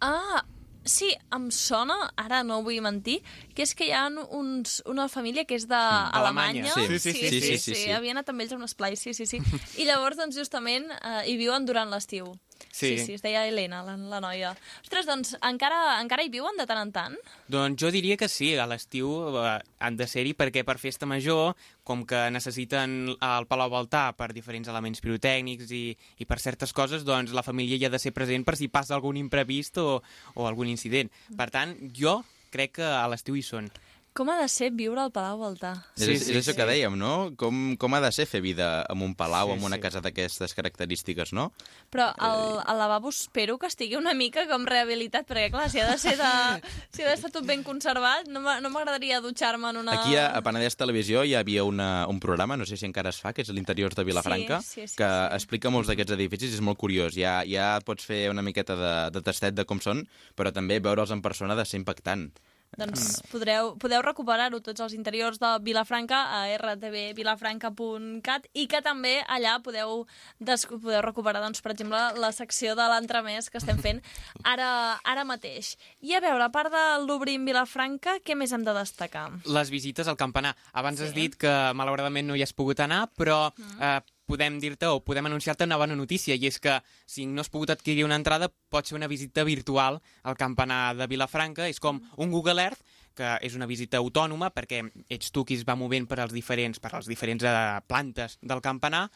Ah, 0.00 0.44
sí, 0.84 1.10
em 1.34 1.50
sona, 1.50 2.10
ara 2.16 2.42
no 2.42 2.62
vull 2.62 2.80
mentir, 2.80 3.22
que 3.54 3.62
és 3.62 3.74
que 3.74 3.86
hi 3.86 3.92
ha 3.92 4.06
uns, 4.08 4.82
una 4.86 5.08
família 5.08 5.44
que 5.44 5.54
és 5.54 5.66
d'Alemanya. 5.68 6.72
Alemanya. 6.72 6.74
Sí. 6.74 6.86
sí, 6.98 7.12
sí, 7.12 7.28
sí, 7.28 7.40
sí, 7.40 7.58
sí, 7.58 7.74
sí. 7.74 7.90
Havia 7.92 8.12
anat 8.12 8.28
amb 8.32 8.40
ells 8.40 8.52
a 8.52 8.56
un 8.56 8.64
esplai, 8.64 8.96
sí, 8.96 9.12
sí, 9.14 9.26
sí. 9.26 9.42
I 9.76 9.84
llavors, 9.84 10.16
doncs, 10.16 10.36
justament, 10.38 10.88
eh, 10.90 11.22
hi 11.28 11.36
viuen 11.36 11.66
durant 11.66 11.90
l'estiu. 11.90 12.32
Sí. 12.70 12.96
Sí. 12.96 13.06
sí, 13.06 13.14
es 13.18 13.22
deia 13.24 13.46
Helena, 13.48 13.82
la, 13.86 13.96
la 13.96 14.20
noia. 14.22 14.52
Ostres, 14.82 15.08
doncs, 15.08 15.34
encara, 15.46 16.00
encara 16.00 16.24
hi 16.24 16.32
viuen 16.32 16.56
de 16.60 16.66
tant 16.68 16.80
en 16.82 16.92
tant? 16.94 17.16
Doncs 17.50 17.80
jo 17.80 17.90
diria 17.94 18.16
que 18.20 18.28
sí, 18.30 18.52
a 18.56 18.66
l'estiu 18.70 19.10
eh, 19.40 19.58
han 19.80 19.98
de 19.98 20.08
ser-hi 20.10 20.34
perquè 20.38 20.64
per 20.66 20.78
festa 20.82 21.08
major, 21.08 21.54
com 21.84 22.04
que 22.06 22.22
necessiten 22.30 23.14
el 23.14 23.48
Palau 23.50 23.70
Baltà 23.72 24.10
per 24.16 24.30
diferents 24.36 24.70
elements 24.70 25.02
pirotècnics 25.02 25.72
i, 25.74 25.84
i 26.22 26.28
per 26.28 26.40
certes 26.42 26.74
coses, 26.76 27.06
doncs 27.06 27.34
la 27.36 27.46
família 27.46 27.78
hi 27.78 27.86
ha 27.88 27.92
de 27.92 28.02
ser 28.02 28.14
present 28.16 28.46
per 28.46 28.56
si 28.60 28.70
passa 28.72 28.94
algun 28.96 29.18
imprevist 29.20 29.80
o, 29.82 30.00
o 30.36 30.46
algun 30.46 30.70
incident. 30.70 31.10
Per 31.36 31.50
tant, 31.50 31.74
jo 31.96 32.20
crec 32.50 32.78
que 32.80 32.86
a 32.86 33.06
l'estiu 33.10 33.38
hi 33.38 33.46
són. 33.46 33.70
Com 34.12 34.26
ha 34.28 34.34
de 34.40 34.48
ser 34.50 34.72
viure 34.74 34.98
al 35.04 35.12
Palau 35.14 35.38
Baltà? 35.38 35.68
És, 35.94 36.02
Sí, 36.02 36.12
és, 36.16 36.22
sí, 36.26 36.32
és 36.32 36.38
això 36.40 36.50
sí. 36.50 36.56
que 36.58 36.64
dèiem, 36.66 36.96
no? 36.98 37.30
Com, 37.38 37.76
com 37.78 37.94
ha 37.94 38.00
de 38.02 38.08
ser 38.10 38.24
fer 38.26 38.40
vida 38.42 38.84
en 38.90 39.02
un 39.06 39.12
palau, 39.14 39.52
Sí, 39.52 39.54
en 39.54 39.62
una 39.68 39.76
sí. 39.78 39.82
casa 39.84 40.00
d'aquestes 40.02 40.52
característiques, 40.58 41.32
no? 41.32 41.52
Però 41.94 42.08
el, 42.18 42.58
el 42.66 42.78
lavabo 42.80 43.08
espero 43.14 43.56
que 43.58 43.68
estigui 43.70 43.94
una 43.94 44.12
mica 44.12 44.48
com 44.50 44.66
rehabilitat, 44.66 45.28
perquè 45.30 45.50
clar, 45.54 45.68
si 45.70 45.78
ha 45.78 45.86
de 45.92 45.96
ser 46.02 46.16
de, 46.18 46.32
si 46.92 47.04
ha 47.06 47.08
d'estar 47.12 47.30
tot 47.30 47.46
ben 47.46 47.62
conservat, 47.62 48.26
no 48.26 48.42
m'a- 48.42 48.58
no 48.60 48.70
m'agradaria 48.74 49.20
dutxar-me 49.22 49.70
en 49.70 49.76
una... 49.84 49.94
Aquí 50.00 50.16
a, 50.18 50.26
a 50.34 50.42
Penedès 50.42 50.74
Televisió 50.76 51.22
hi 51.22 51.36
havia 51.38 51.62
una, 51.64 52.06
un 52.10 52.18
programa, 52.18 52.56
no 52.58 52.66
sé 52.66 52.76
si 52.76 52.86
encara 52.90 53.14
es 53.14 53.22
fa, 53.22 53.32
que 53.32 53.42
és 53.46 53.54
l'interior 53.54 53.94
de 53.94 54.04
Vilafranca, 54.04 54.58
Sí, 54.66 54.82
sí, 54.82 54.88
sí, 54.88 54.96
que 54.98 55.06
sí. 55.06 55.34
explica 55.38 55.70
molts 55.70 55.86
d'aquests 55.88 56.18
edificis, 56.18 56.58
és 56.58 56.60
molt 56.66 56.82
curiós. 56.82 57.14
Ja, 57.14 57.44
ja 57.46 57.76
pots 57.86 58.04
fer 58.10 58.24
una 58.34 58.42
miqueta 58.42 58.74
de, 58.74 58.92
de 59.14 59.22
tastet 59.22 59.54
de 59.54 59.64
com 59.70 59.78
són, 59.80 60.02
però 60.34 60.50
també 60.52 60.80
veure'ls 60.82 61.14
en 61.14 61.22
persona 61.22 61.54
de 61.54 61.64
ser 61.64 61.78
impactant. 61.78 62.32
Doncs 62.80 63.20
podreu, 63.28 63.74
podeu 63.80 64.00
recuperar-ho 64.04 64.60
tots 64.64 64.80
els 64.80 64.94
interiors 64.96 65.36
de 65.42 65.50
Vilafranca 65.66 66.16
a 66.38 66.46
rtvvilafranca.cat 66.56 68.46
i 68.56 68.66
que 68.70 68.80
també 68.84 69.18
allà 69.28 69.58
podeu, 69.64 70.06
des, 70.40 70.64
podeu 70.70 71.02
recuperar, 71.04 71.42
doncs, 71.44 71.60
per 71.64 71.74
exemple, 71.74 72.00
la 72.20 72.30
secció 72.32 72.74
de 72.78 72.86
l'entremès 72.92 73.50
que 73.52 73.60
estem 73.60 73.78
fent 73.82 74.00
ara, 74.52 74.70
ara 75.04 75.24
mateix. 75.28 75.74
I 76.00 76.14
a 76.16 76.22
veure, 76.24 76.44
a 76.46 76.52
part 76.54 76.72
de 76.72 76.84
l'Obrim 77.04 77.44
Vilafranca, 77.48 78.18
què 78.24 78.36
més 78.38 78.52
hem 78.56 78.64
de 78.66 78.74
destacar? 78.76 79.28
Les 79.44 79.70
visites 79.72 80.08
al 80.08 80.16
campanar. 80.20 80.56
Abans 80.72 81.00
Sí. 81.00 81.06
has 81.06 81.14
dit 81.16 81.36
que 81.40 81.50
malauradament 81.76 82.26
no 82.28 82.34
hi 82.36 82.42
has 82.44 82.52
pogut 82.52 82.80
anar, 82.84 83.06
però 83.16 83.50
eh, 83.80 84.00
podem 84.30 84.60
dir-te 84.62 84.88
o 84.88 85.02
podem 85.02 85.26
anunciar-te 85.26 85.66
una 85.66 85.78
bona 85.80 85.96
notícia, 85.98 86.36
i 86.38 86.46
és 86.48 86.60
que 86.62 86.78
si 87.08 87.26
no 87.26 87.42
has 87.42 87.50
pogut 87.50 87.72
adquirir 87.74 88.06
una 88.06 88.18
entrada, 88.20 88.50
pot 88.70 88.86
ser 88.86 88.96
una 88.98 89.10
visita 89.10 89.44
virtual 89.44 90.00
al 90.22 90.38
campanar 90.38 90.94
de 90.98 91.10
Vilafranca. 91.10 91.66
És 91.68 91.82
com 91.82 92.00
un 92.16 92.30
Google 92.30 92.62
Earth, 92.62 92.80
que 93.18 93.34
és 93.44 93.58
una 93.58 93.68
visita 93.68 93.98
autònoma, 93.98 94.52
perquè 94.54 94.84
ets 95.10 95.34
tu 95.34 95.44
qui 95.44 95.58
es 95.58 95.66
va 95.66 95.76
movent 95.76 96.06
per 96.08 96.20
als 96.22 96.34
diferents, 96.36 96.80
per 96.80 96.94
als 96.94 97.10
diferents 97.10 97.44
eh, 97.44 97.54
plantes 97.90 98.38
del 98.40 98.62
campanar, 98.64 99.08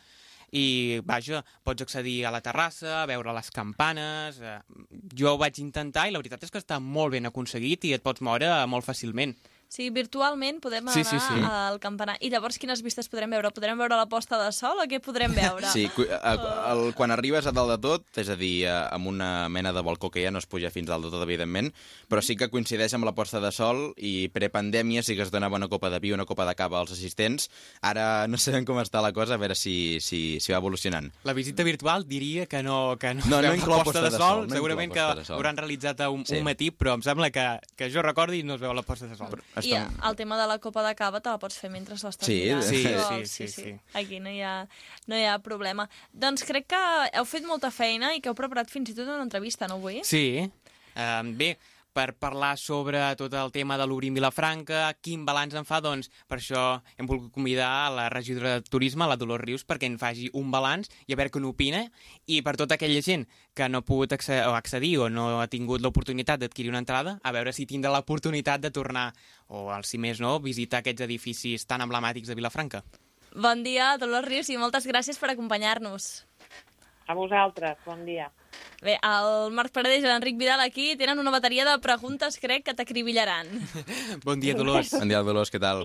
i, 0.55 1.01
vaja, 1.03 1.43
pots 1.67 1.83
accedir 1.83 2.21
a 2.27 2.33
la 2.35 2.43
terrassa, 2.45 3.03
a 3.03 3.09
veure 3.11 3.35
les 3.35 3.51
campanes... 3.55 4.39
Eh, 4.39 4.59
jo 5.15 5.33
ho 5.33 5.39
vaig 5.41 5.59
intentar 5.63 6.07
i 6.09 6.15
la 6.15 6.21
veritat 6.23 6.45
és 6.47 6.53
que 6.53 6.61
està 6.63 6.79
molt 6.83 7.15
ben 7.15 7.27
aconseguit 7.27 7.87
i 7.87 7.95
et 7.97 8.03
pots 8.05 8.23
moure 8.23 8.51
molt 8.71 8.87
fàcilment. 8.87 9.35
O 9.75 9.77
sigui, 9.77 9.91
virtualment 9.91 10.61
podem 10.63 10.85
anar 10.87 10.95
Sí, 10.95 11.03
sí, 11.03 11.19
sí. 11.19 11.41
al 11.51 11.81
campanar. 11.83 12.15
I 12.23 12.29
llavors 12.31 12.61
quines 12.63 12.79
vistes 12.87 13.09
podrem 13.11 13.33
veure? 13.35 13.51
Podrem 13.51 13.75
veure 13.81 13.97
la 13.99 14.05
posta 14.07 14.39
de 14.39 14.53
sol 14.55 14.79
o 14.79 14.85
què 14.87 15.01
podrem 15.03 15.33
veure? 15.35 15.67
Sí, 15.73 15.89
cu- 15.91 16.07
a, 16.15 16.35
el, 16.71 16.93
quan 16.95 17.11
arribes 17.11 17.49
a 17.49 17.51
dalt 17.51 17.73
de 17.73 17.79
tot, 17.83 18.05
és 18.23 18.29
a 18.31 18.37
dir, 18.39 18.69
a- 18.71 18.85
amb 18.95 19.09
una 19.11 19.49
mena 19.51 19.73
de 19.75 19.83
balcó 19.83 20.13
que 20.15 20.23
ja 20.23 20.31
no 20.31 20.39
es 20.39 20.47
puja 20.47 20.71
fins 20.71 20.87
dalt 20.87 21.03
de 21.03 21.11
tot, 21.11 21.25
evidentment, 21.27 21.73
però 22.07 22.23
sí 22.23 22.37
que 22.39 22.47
coincideix 22.53 22.95
amb 22.95 23.03
la 23.09 23.17
posta 23.19 23.41
de 23.43 23.51
sol 23.51 23.83
i 23.99 24.29
prepandèmia 24.31 25.03
sí 25.03 25.17
que 25.19 25.27
es 25.27 25.33
donava 25.35 25.57
una 25.59 25.67
copa 25.67 25.91
de 25.91 25.99
vi, 25.99 26.13
una 26.15 26.25
copa 26.25 26.47
de 26.47 26.55
cava 26.55 26.79
als 26.79 26.93
assistents. 26.95 27.51
Ara 27.83 28.29
no 28.31 28.39
sabem 28.39 28.63
com 28.65 28.79
està 28.79 29.03
la 29.03 29.11
cosa, 29.13 29.35
a 29.35 29.43
veure 29.43 29.57
si, 29.59 29.99
si, 29.99 30.39
si 30.39 30.53
va 30.55 30.59
evolucionant. 30.63 31.11
La 31.25 31.33
visita 31.35 31.65
virtual 31.67 32.07
diria 32.07 32.47
que 32.47 32.63
no, 32.63 32.95
que 32.97 33.11
no, 33.15 33.27
No, 33.27 33.43
no 33.43 33.53
inclou 33.59 33.79
la 33.79 33.83
posta 33.83 33.99
posta 33.99 34.07
de 34.07 34.11
de 34.15 34.23
sol. 34.23 34.39
sol, 34.45 34.47
no 34.47 34.55
Segurament 34.55 34.95
que 34.95 35.25
sol. 35.25 35.35
hauran 35.35 35.57
realitzat 35.59 36.01
a 36.01 36.11
un, 36.15 36.23
Sí. 36.25 36.37
un 36.39 36.45
matí, 36.47 36.71
però 36.71 36.95
em 36.95 37.03
sembla 37.03 37.33
que, 37.35 37.59
que 37.75 37.91
jo 37.91 38.03
recordi 38.07 38.45
no 38.47 38.55
es 38.55 38.61
veu 38.63 38.71
la 38.73 38.87
posta 38.87 39.09
de 39.11 39.17
sol. 39.19 39.35
I 39.65 39.75
el 40.09 40.17
tema 40.17 40.37
de 40.41 40.47
la 40.51 40.59
copa 40.59 40.83
de 40.87 40.95
cava 40.99 41.21
te 41.21 41.31
la 41.33 41.39
pots 41.39 41.57
fer 41.59 41.71
mentre 41.73 41.95
l'estàs 41.95 42.27
Sí, 42.27 42.41
mirant. 42.43 42.63
sí, 42.63 42.83
sí, 42.83 42.95
vols. 42.95 43.31
sí, 43.31 43.49
sí. 43.49 43.75
Aquí 43.95 44.21
no 44.21 44.31
hi, 44.31 44.41
ha, 44.43 44.67
no 45.07 45.17
hi 45.17 45.25
ha 45.25 45.39
problema. 45.39 45.89
Doncs 46.13 46.45
crec 46.45 46.67
que 46.69 46.83
heu 47.13 47.25
fet 47.25 47.47
molta 47.49 47.71
feina 47.71 48.15
i 48.15 48.21
que 48.21 48.29
heu 48.33 48.35
preparat 48.39 48.71
fins 48.71 48.91
i 48.91 48.95
tot 48.95 49.07
una 49.09 49.23
entrevista, 49.23 49.67
no 49.71 49.81
avui? 49.81 50.01
Sí. 50.05 50.51
Uh, 50.95 51.23
bé, 51.35 51.57
per 51.95 52.17
parlar 52.19 52.57
sobre 52.59 53.01
tot 53.17 53.33
el 53.39 53.53
tema 53.55 53.79
de 53.79 53.87
l'Obrim 53.87 54.17
Vilafranca, 54.19 54.89
quin 55.01 55.23
balanç 55.25 55.55
en 55.55 55.67
fa, 55.69 55.79
doncs 55.81 56.11
per 56.29 56.41
això 56.41 56.65
hem 56.99 57.07
volgut 57.07 57.31
convidar 57.33 57.69
a 57.85 57.93
la 57.95 58.09
regidora 58.13 58.57
de 58.59 58.67
Turisme, 58.67 59.07
la 59.07 59.17
Dolors 59.17 59.45
Rius, 59.45 59.65
perquè 59.65 59.87
en 59.87 59.97
faci 60.01 60.27
un 60.35 60.51
balanç 60.51 60.91
i 61.07 61.15
a 61.15 61.21
veure 61.21 61.31
què 61.31 61.41
n'opina, 61.41 61.85
i 62.27 62.41
per 62.43 62.57
tota 62.59 62.75
aquella 62.75 63.01
gent 63.07 63.29
que 63.55 63.71
no 63.71 63.81
ha 63.81 63.87
pogut 63.87 64.13
accedir 64.17 64.97
o 64.99 65.09
no 65.09 65.29
ha 65.39 65.47
tingut 65.47 65.81
l'oportunitat 65.81 66.43
d'adquirir 66.43 66.75
una 66.75 66.83
entrada, 66.83 67.21
a 67.23 67.33
veure 67.33 67.55
si 67.55 67.69
tindrà 67.71 67.95
l'oportunitat 67.95 68.67
de 68.67 68.75
tornar, 68.75 69.13
o 69.47 69.71
al 69.71 69.87
si 69.87 70.03
més 70.03 70.21
no, 70.21 70.41
visitar 70.43 70.83
aquests 70.83 71.07
edificis 71.07 71.65
tan 71.71 71.87
emblemàtics 71.87 72.29
de 72.29 72.35
Vilafranca. 72.43 72.83
Bon 73.35 73.65
dia, 73.67 73.97
Dolors 73.99 74.29
Rius, 74.29 74.51
i 74.51 74.59
moltes 74.59 74.85
gràcies 74.87 75.19
per 75.19 75.33
acompanyar-nos. 75.33 76.25
A 77.07 77.15
vosaltres, 77.15 77.77
bon 77.85 78.05
dia. 78.07 78.31
Bé, 78.85 78.97
el 79.01 79.53
Marc 79.57 79.73
Paredes 79.77 80.05
i 80.05 80.09
l'Enric 80.09 80.39
Vidal 80.41 80.61
aquí 80.65 80.95
tenen 81.01 81.21
una 81.21 81.33
bateria 81.33 81.67
de 81.69 81.77
preguntes, 81.85 82.39
crec, 82.41 82.65
que 82.67 82.75
t'acribillaran. 82.77 83.49
Bon 84.25 84.41
dia, 84.41 84.57
Dolors. 84.57 84.93
Bon 84.97 85.09
dia, 85.09 85.23
Dolors, 85.25 85.53
què 85.53 85.61
tal? 85.61 85.85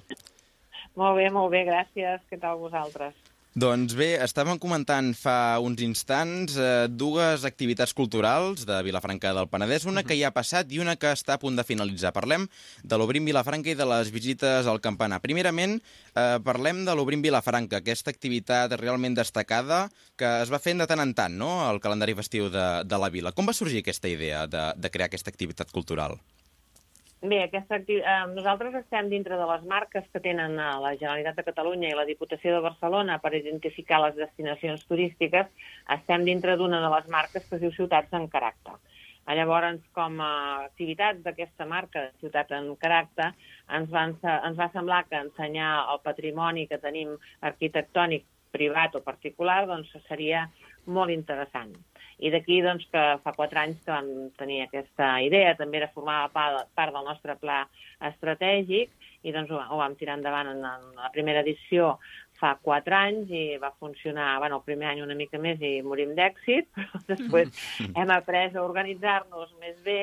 Molt 0.99 1.19
bé, 1.19 1.29
molt 1.31 1.51
bé, 1.51 1.65
gràcies. 1.67 2.23
Què 2.31 2.39
tal 2.39 2.59
vosaltres? 2.59 3.15
Doncs 3.57 3.95
bé, 3.97 4.11
estàvem 4.21 4.59
comentant 4.61 5.07
fa 5.17 5.57
uns 5.65 5.81
instants 5.81 6.53
eh, 6.53 6.85
dues 6.85 7.41
activitats 7.49 7.95
culturals 7.97 8.61
de 8.69 8.77
Vilafranca 8.85 9.31
del 9.33 9.49
Penedès, 9.49 9.87
una 9.89 10.03
que 10.05 10.13
ja 10.19 10.29
ha 10.29 10.35
passat 10.35 10.69
i 10.69 10.77
una 10.77 10.93
que 11.01 11.09
està 11.09 11.33
a 11.33 11.41
punt 11.41 11.57
de 11.57 11.65
finalitzar. 11.65 12.13
Parlem 12.13 12.45
de 12.85 13.01
l'Obrim 13.01 13.25
Vilafranca 13.25 13.73
i 13.73 13.75
de 13.75 13.89
les 13.89 14.13
visites 14.13 14.69
al 14.69 14.77
campanar. 14.85 15.17
Primerament, 15.25 15.79
eh, 16.13 16.37
parlem 16.45 16.85
de 16.85 16.93
l'Obrim 16.93 17.25
Vilafranca, 17.25 17.81
aquesta 17.81 18.13
activitat 18.13 18.77
realment 18.77 19.17
destacada 19.17 19.87
que 20.15 20.29
es 20.43 20.53
va 20.53 20.61
fent 20.61 20.77
de 20.77 20.85
tant 20.85 21.01
en 21.01 21.17
tant, 21.17 21.33
no?, 21.33 21.65
al 21.65 21.81
calendari 21.81 22.13
festiu 22.13 22.53
de, 22.53 22.67
de 22.85 23.01
la 23.01 23.09
vila. 23.09 23.33
Com 23.33 23.49
va 23.49 23.57
sorgir 23.57 23.81
aquesta 23.81 24.13
idea 24.13 24.45
de, 24.45 24.75
de 24.77 24.93
crear 24.93 25.09
aquesta 25.09 25.33
activitat 25.33 25.73
cultural? 25.73 26.21
Bé, 27.21 27.41
aquesta 27.43 27.75
acti... 27.75 27.97
eh, 27.99 28.27
nosaltres 28.31 28.75
estem 28.79 29.09
dintre 29.11 29.35
de 29.35 29.45
les 29.47 29.63
marques 29.67 30.05
que 30.13 30.21
tenen 30.23 30.53
la 30.55 30.91
Generalitat 30.93 31.35
de 31.35 31.43
Catalunya 31.49 31.89
i 31.91 31.97
la 31.97 32.05
Diputació 32.07 32.53
de 32.53 32.61
Barcelona 32.63 33.17
per 33.19 33.33
identificar 33.35 33.99
les 34.05 34.15
destinacions 34.15 34.85
turístiques. 34.87 35.49
Estem 35.97 36.23
dintre 36.23 36.55
d'una 36.55 36.79
de 36.79 36.93
les 36.95 37.09
marques 37.11 37.43
que 37.49 37.57
es 37.57 37.65
diu 37.65 37.73
Ciutats 37.75 38.15
en 38.15 38.29
Caràcter. 38.31 38.77
Llavors, 39.35 39.83
com 39.93 40.15
a 40.23 40.31
activitat 40.69 41.19
d'aquesta 41.25 41.67
marca 41.67 42.05
Ciutat 42.23 42.55
en 42.55 42.71
Caràcter, 42.79 43.33
ens 43.77 43.91
va, 43.91 44.07
ens 44.07 44.57
va 44.63 44.71
semblar 44.71 45.03
que 45.09 45.19
ensenyar 45.19 45.73
el 45.91 45.99
patrimoni 46.07 46.69
que 46.71 46.79
tenim 46.79 47.17
arquitectònic 47.51 48.23
privat 48.55 48.95
o 48.95 49.03
particular 49.03 49.65
doncs, 49.67 49.91
seria 50.07 50.47
molt 50.87 51.11
interessant. 51.11 51.75
I 52.19 52.31
d'aquí 52.33 52.59
doncs, 52.61 52.87
que 52.91 53.03
fa 53.23 53.33
quatre 53.35 53.61
anys 53.61 53.79
que 53.85 53.93
vam 53.93 54.09
tenir 54.39 54.63
aquesta 54.63 55.11
idea, 55.23 55.55
també 55.59 55.79
era 55.79 55.91
formava 55.93 56.27
part, 56.33 56.67
part 56.75 56.95
del 56.95 57.07
nostre 57.07 57.35
pla 57.39 57.61
estratègic, 58.09 58.91
i 59.23 59.33
doncs 59.35 59.51
ho, 59.51 59.59
ho 59.59 59.79
vam 59.79 59.95
tirar 59.99 60.17
endavant 60.19 60.51
en, 60.51 60.59
en 60.63 60.99
la 60.99 61.11
primera 61.15 61.43
edició 61.45 61.93
fa 62.39 62.53
quatre 62.63 62.95
anys 62.95 63.31
i 63.35 63.43
va 63.61 63.71
funcionar, 63.79 64.37
bueno, 64.39 64.59
el 64.59 64.67
primer 64.67 64.89
any 64.91 65.01
una 65.03 65.17
mica 65.17 65.39
més 65.41 65.61
i 65.61 65.79
morim 65.85 66.15
d'èxit, 66.17 66.69
però 66.75 67.01
després 67.09 67.51
hem 67.89 68.13
après 68.15 68.55
a 68.55 68.63
organitzar-nos 68.63 69.51
més 69.61 69.75
bé 69.85 69.99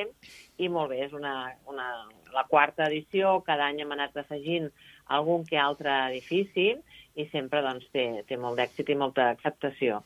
i 0.62 0.68
molt 0.72 0.92
bé, 0.92 1.02
és 1.06 1.16
una, 1.16 1.36
una, 1.70 1.88
la 2.34 2.44
quarta 2.50 2.86
edició, 2.90 3.38
cada 3.46 3.70
any 3.70 3.82
hem 3.84 3.96
anat 3.96 4.16
afegint 4.20 4.68
algun 5.16 5.46
que 5.48 5.58
altre 5.60 5.92
edifici 6.10 6.72
i 7.16 7.24
sempre 7.32 7.62
doncs, 7.64 7.86
té, 7.94 8.06
té 8.28 8.36
molt 8.40 8.60
d'èxit 8.60 8.92
i 8.92 8.98
molta 8.98 9.30
acceptació. 9.32 10.02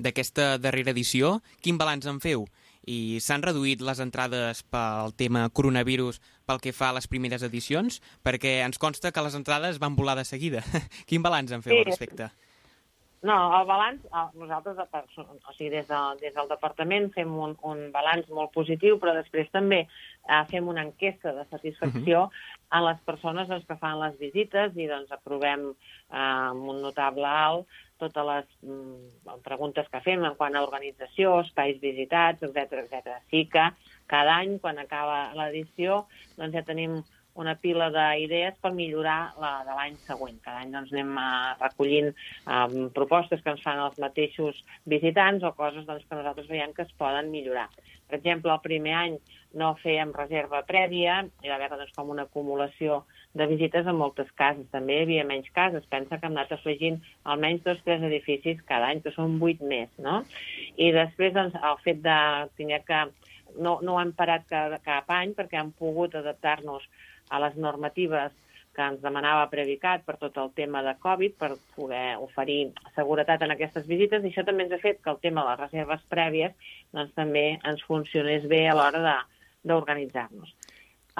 D'aquesta 0.00 0.54
darrera 0.62 0.94
edició, 0.94 1.38
quin 1.60 1.80
balanç 1.80 2.08
en 2.08 2.20
feu? 2.24 2.46
I 2.88 3.20
s'han 3.20 3.42
reduït 3.44 3.82
les 3.84 4.00
entrades 4.00 4.62
pel 4.72 5.12
tema 5.16 5.48
coronavirus 5.52 6.20
pel 6.48 6.60
que 6.64 6.72
fa 6.72 6.90
a 6.90 6.96
les 6.96 7.08
primeres 7.08 7.42
edicions? 7.42 8.00
Perquè 8.24 8.60
ens 8.64 8.80
consta 8.80 9.12
que 9.12 9.24
les 9.24 9.36
entrades 9.36 9.78
van 9.78 9.96
volar 9.96 10.16
de 10.16 10.24
seguida. 10.24 10.62
Quin 11.08 11.22
balanç 11.22 11.52
en 11.52 11.62
feu 11.62 11.74
Sí, 11.74 11.82
al 11.82 11.92
respecte? 11.92 12.30
No, 13.22 13.34
el 13.60 13.66
balanç, 13.68 14.04
eh, 14.06 14.28
nosaltres, 14.40 14.78
o 14.80 15.52
sigui, 15.52 15.68
des, 15.74 15.86
de, 15.88 15.98
des 16.22 16.32
del 16.32 16.48
departament 16.48 17.10
fem 17.12 17.34
un, 17.36 17.52
un 17.68 17.82
balanç 17.92 18.30
molt 18.32 18.48
positiu, 18.54 18.96
però 19.02 19.12
després 19.12 19.50
també 19.52 19.82
eh, 19.82 20.40
fem 20.48 20.70
una 20.72 20.86
enquesta 20.86 21.34
de 21.36 21.44
satisfacció 21.50 22.22
uh 22.22 22.30
-huh. 22.30 22.56
a 22.70 22.80
les 22.88 23.00
persones 23.04 23.48
doncs, 23.48 23.66
que 23.68 23.76
fan 23.76 24.00
les 24.00 24.16
visites 24.18 24.76
i 24.76 24.86
doncs 24.86 25.12
aprovem 25.12 25.68
eh, 25.68 26.16
amb 26.16 26.64
un 26.64 26.80
notable 26.80 27.26
alt 27.26 27.66
totes 28.00 28.26
les 28.26 28.50
mm, 28.64 29.38
preguntes 29.46 29.88
que 29.92 30.02
fem 30.04 30.24
en 30.26 30.36
quant 30.38 30.56
a 30.56 30.64
organització, 30.66 31.38
espais 31.44 31.78
visitats, 31.82 32.42
etc 32.42 32.82
etc. 32.84 33.16
Sí 33.30 33.46
que 33.52 33.68
cada 34.10 34.40
any, 34.42 34.58
quan 34.58 34.80
acaba 34.82 35.30
l'edició, 35.38 36.04
doncs 36.36 36.56
ja 36.56 36.66
tenim 36.66 37.00
una 37.38 37.54
pila 37.60 37.90
d'idees 37.94 38.56
per 38.62 38.72
millorar 38.74 39.32
la 39.40 39.52
de 39.66 39.76
l'any 39.76 39.98
següent. 40.08 40.40
Cada 40.44 40.64
any 40.64 40.72
doncs, 40.74 40.92
anem 40.94 41.12
uh, 41.16 41.52
recollint 41.60 42.10
um, 42.10 42.88
propostes 42.96 43.42
que 43.44 43.54
ens 43.54 43.62
fan 43.64 43.80
els 43.82 43.98
mateixos 44.02 44.58
visitants 44.90 45.44
o 45.46 45.54
coses 45.58 45.86
doncs, 45.86 46.06
que 46.08 46.18
nosaltres 46.18 46.50
veiem 46.50 46.74
que 46.74 46.86
es 46.88 46.98
poden 46.98 47.30
millorar. 47.30 47.68
Per 48.10 48.18
exemple, 48.18 48.50
el 48.50 48.64
primer 48.64 48.96
any 48.98 49.16
no 49.60 49.70
fèiem 49.82 50.12
reserva 50.14 50.64
prèvia, 50.66 51.20
hi 51.42 51.50
va 51.50 51.56
haver 51.56 51.70
doncs, 51.72 51.94
com 51.94 52.10
una 52.10 52.26
acumulació 52.26 53.04
de 53.38 53.46
visites 53.50 53.86
en 53.86 53.98
moltes 53.98 54.30
cases. 54.38 54.66
També 54.74 54.96
hi 54.96 55.04
havia 55.06 55.26
menys 55.26 55.50
cases. 55.54 55.86
Pensa 55.90 56.18
que 56.18 56.26
hem 56.26 56.36
anat 56.36 56.54
afegint 56.56 56.98
almenys 57.22 57.62
dos 57.66 57.78
o 57.78 57.86
tres 57.86 58.02
edificis 58.10 58.62
cada 58.70 58.90
any, 58.90 59.02
que 59.04 59.14
són 59.14 59.38
vuit 59.42 59.62
més, 59.62 59.90
no? 60.02 60.24
I 60.76 60.90
després 60.96 61.34
doncs, 61.36 61.54
el 61.54 61.82
fet 61.86 62.02
de 62.06 62.20
tenir 62.58 62.82
que... 62.86 63.04
No, 63.58 63.80
no 63.82 63.96
hem 63.98 64.12
parat 64.14 64.44
cada, 64.46 64.76
cap 64.84 65.08
any 65.10 65.32
perquè 65.34 65.58
hem 65.58 65.72
pogut 65.74 66.12
adaptar-nos 66.14 66.84
a 67.30 67.38
les 67.40 67.56
normatives 67.56 68.32
que 68.74 68.82
ens 68.86 69.00
demanava 69.02 69.48
Previcat 69.50 70.04
per 70.06 70.16
tot 70.20 70.36
el 70.38 70.52
tema 70.54 70.82
de 70.86 70.92
Covid, 71.02 71.34
per 71.38 71.52
poder 71.74 72.16
oferir 72.22 72.72
seguretat 72.94 73.42
en 73.42 73.50
aquestes 73.56 73.86
visites, 73.86 74.22
i 74.22 74.30
això 74.30 74.44
també 74.46 74.62
ens 74.68 74.72
ha 74.76 74.78
fet 74.78 75.00
que 75.02 75.10
el 75.10 75.18
tema 75.18 75.42
de 75.42 75.50
les 75.50 75.60
reserves 75.64 76.04
prèvies 76.08 76.52
doncs, 76.92 77.10
també 77.14 77.58
ens 77.66 77.82
funcionés 77.82 78.46
bé 78.48 78.68
a 78.68 78.74
l'hora 78.78 79.00
de- 79.02 79.68
d'organitzar-nos. 79.68 80.54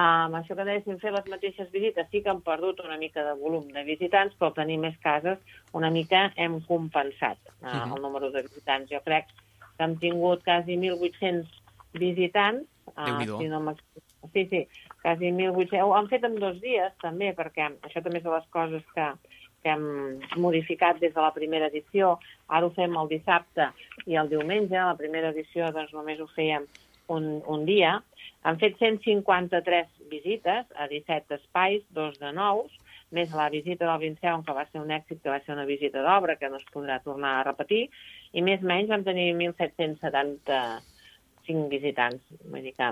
Amb 0.01 0.35
això 0.39 0.55
que 0.57 0.65
dèiem, 0.65 0.99
fer 1.03 1.11
les 1.13 1.27
mateixes 1.29 1.69
visites 1.75 2.07
sí 2.11 2.23
que 2.23 2.31
hem 2.31 2.41
perdut 2.41 2.79
una 2.87 2.97
mica 2.97 3.25
de 3.27 3.35
volum 3.35 3.67
de 3.75 3.83
visitants, 3.85 4.35
però 4.39 4.53
tenir 4.55 4.79
més 4.79 4.97
cases 5.03 5.39
una 5.75 5.91
mica 5.91 6.33
hem 6.37 6.61
compensat 6.65 7.37
uh, 7.61 7.67
Mhm. 7.67 7.97
el 7.97 8.03
número 8.03 8.31
de 8.31 8.43
visitants. 8.43 8.89
Jo 8.91 9.01
crec 9.05 9.27
que 9.77 9.85
hem 9.85 9.99
tingut 9.99 10.43
quasi 10.45 10.77
1.800 10.77 11.47
visitants. 11.93 12.67
Déu-n'hi-do. 12.97 13.39
si 13.39 13.49
no 13.49 13.75
sí, 14.33 14.47
sí, 14.47 14.69
quasi 15.03 15.31
1.800. 15.31 15.85
Ho 15.85 15.95
han 15.97 16.09
fet 16.13 16.25
en 16.29 16.39
dos 16.41 16.61
dies, 16.63 16.93
també, 17.03 17.33
perquè 17.37 17.69
això 17.71 18.03
també 18.05 18.21
és 18.21 18.27
de 18.27 18.35
les 18.35 18.49
coses 18.55 18.85
que, 18.95 19.07
que 19.65 19.75
hem 19.75 20.21
modificat 20.43 21.01
des 21.01 21.15
de 21.15 21.25
la 21.25 21.33
primera 21.37 21.71
edició. 21.73 22.17
Ara 22.49 22.69
ho 22.69 22.75
fem 22.77 22.97
el 23.01 23.11
dissabte 23.11 23.71
i 24.07 24.19
el 24.21 24.31
diumenge. 24.33 24.77
La 24.77 24.99
primera 24.99 25.33
edició 25.35 25.73
doncs, 25.75 25.95
només 25.97 26.21
ho 26.21 26.29
fèiem 26.37 26.69
un, 27.11 27.33
un 27.47 27.67
dia. 27.69 27.99
Han 28.43 28.61
fet 28.61 28.79
153 28.81 29.91
visites 30.13 30.71
a 30.77 30.87
17 30.89 31.37
espais, 31.37 31.83
dos 31.97 32.17
de 32.23 32.33
nous, 32.33 32.73
més 33.11 33.33
la 33.35 33.49
visita 33.51 33.85
del 33.85 34.01
Vinceon, 34.05 34.45
que 34.47 34.55
va 34.57 34.65
ser 34.71 34.81
un 34.81 34.93
èxit, 34.95 35.21
que 35.23 35.33
va 35.33 35.41
ser 35.45 35.57
una 35.57 35.67
visita 35.69 36.05
d'obra, 36.07 36.39
que 36.41 36.49
no 36.49 36.61
es 36.61 36.69
podrà 36.73 37.01
tornar 37.05 37.41
a 37.41 37.45
repetir, 37.51 37.89
i 38.33 38.45
més 38.47 38.63
o 38.63 38.71
menys 38.71 38.93
vam 38.93 39.05
tenir 39.05 39.33
1.775 41.51 41.71
visitants. 41.71 42.27
Vull 42.51 42.67
dir 42.67 42.75
que, 42.77 42.91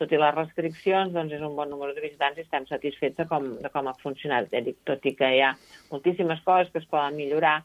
tot 0.00 0.12
i 0.12 0.20
les 0.20 0.34
restriccions, 0.36 1.12
doncs 1.14 1.34
és 1.38 1.44
un 1.44 1.56
bon 1.58 1.70
número 1.72 1.94
de 1.96 2.04
visitants 2.04 2.38
i 2.38 2.44
estem 2.46 2.66
satisfets 2.68 3.18
de 3.20 3.26
com, 3.30 3.50
de 3.62 3.72
com 3.74 3.88
ha 3.88 3.96
funcionat. 4.02 4.50
Ja 4.52 4.62
dic, 4.64 4.80
tot 4.88 5.04
i 5.08 5.14
que 5.18 5.32
hi 5.34 5.42
ha 5.44 5.54
moltíssimes 5.90 6.42
coses 6.46 6.72
que 6.72 6.82
es 6.82 6.88
poden 6.90 7.18
millorar, 7.18 7.60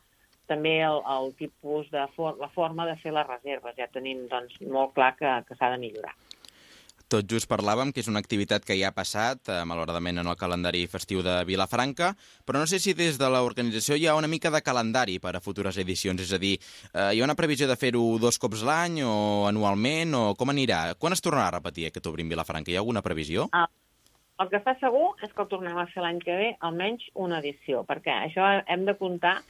també 0.48 0.76
el, 0.84 1.00
el 1.16 1.32
tipus 1.40 1.90
de 1.92 2.04
for 2.18 2.38
la 2.42 2.52
forma 2.52 2.86
de 2.90 2.98
fer 3.02 3.14
les 3.16 3.28
reserves. 3.28 3.78
Ja 3.80 3.92
tenim 3.92 4.28
doncs, 4.32 4.60
molt 4.68 4.94
clar 4.98 5.14
que, 5.20 5.38
que 5.48 5.60
s'ha 5.60 5.72
de 5.74 5.82
millorar. 5.82 6.16
Tot 7.14 7.28
just 7.30 7.46
parlàvem 7.46 7.92
que 7.94 8.02
és 8.02 8.08
una 8.10 8.18
activitat 8.24 8.64
que 8.66 8.74
ja 8.74 8.88
ha 8.90 8.96
passat, 8.96 9.46
eh, 9.46 9.60
malauradament 9.70 10.18
en 10.18 10.30
el 10.32 10.38
calendari 10.40 10.88
festiu 10.90 11.20
de 11.22 11.36
Vilafranca, 11.46 12.08
però 12.42 12.58
no 12.58 12.66
sé 12.66 12.80
si 12.82 12.96
des 12.98 13.20
de 13.22 13.28
l'organització 13.30 13.94
hi 14.00 14.08
ha 14.08 14.16
una 14.18 14.30
mica 14.32 14.50
de 14.50 14.64
calendari 14.66 15.20
per 15.22 15.36
a 15.36 15.40
futures 15.40 15.78
edicions, 15.78 16.24
és 16.26 16.32
a 16.34 16.40
dir, 16.42 16.56
eh, 16.58 17.12
hi 17.14 17.22
ha 17.22 17.28
una 17.28 17.36
previsió 17.38 17.68
de 17.70 17.76
fer-ho 17.78 18.02
dos 18.18 18.40
cops 18.42 18.64
l'any 18.66 19.04
o 19.06 19.46
anualment, 19.46 20.16
o 20.16 20.34
com 20.34 20.50
anirà? 20.50 20.96
Quan 20.98 21.14
es 21.14 21.22
tornarà 21.22 21.52
a 21.52 21.58
repetir 21.60 21.86
aquest 21.86 22.08
Obrim 22.10 22.30
Vilafranca? 22.34 22.72
Hi 22.72 22.78
ha 22.78 22.82
alguna 22.82 23.04
previsió? 23.06 23.46
El 24.42 24.50
que 24.50 24.58
està 24.58 24.74
segur 24.80 25.14
és 25.22 25.30
que 25.30 25.44
el 25.44 25.52
tornem 25.52 25.78
a 25.78 25.86
fer 25.94 26.02
l'any 26.02 26.18
que 26.20 26.40
ve 26.40 26.48
almenys 26.62 27.04
una 27.14 27.44
edició, 27.46 27.84
perquè 27.86 28.24
això 28.26 28.64
hem 28.66 28.86
de 28.86 28.98
comptar 28.98 29.44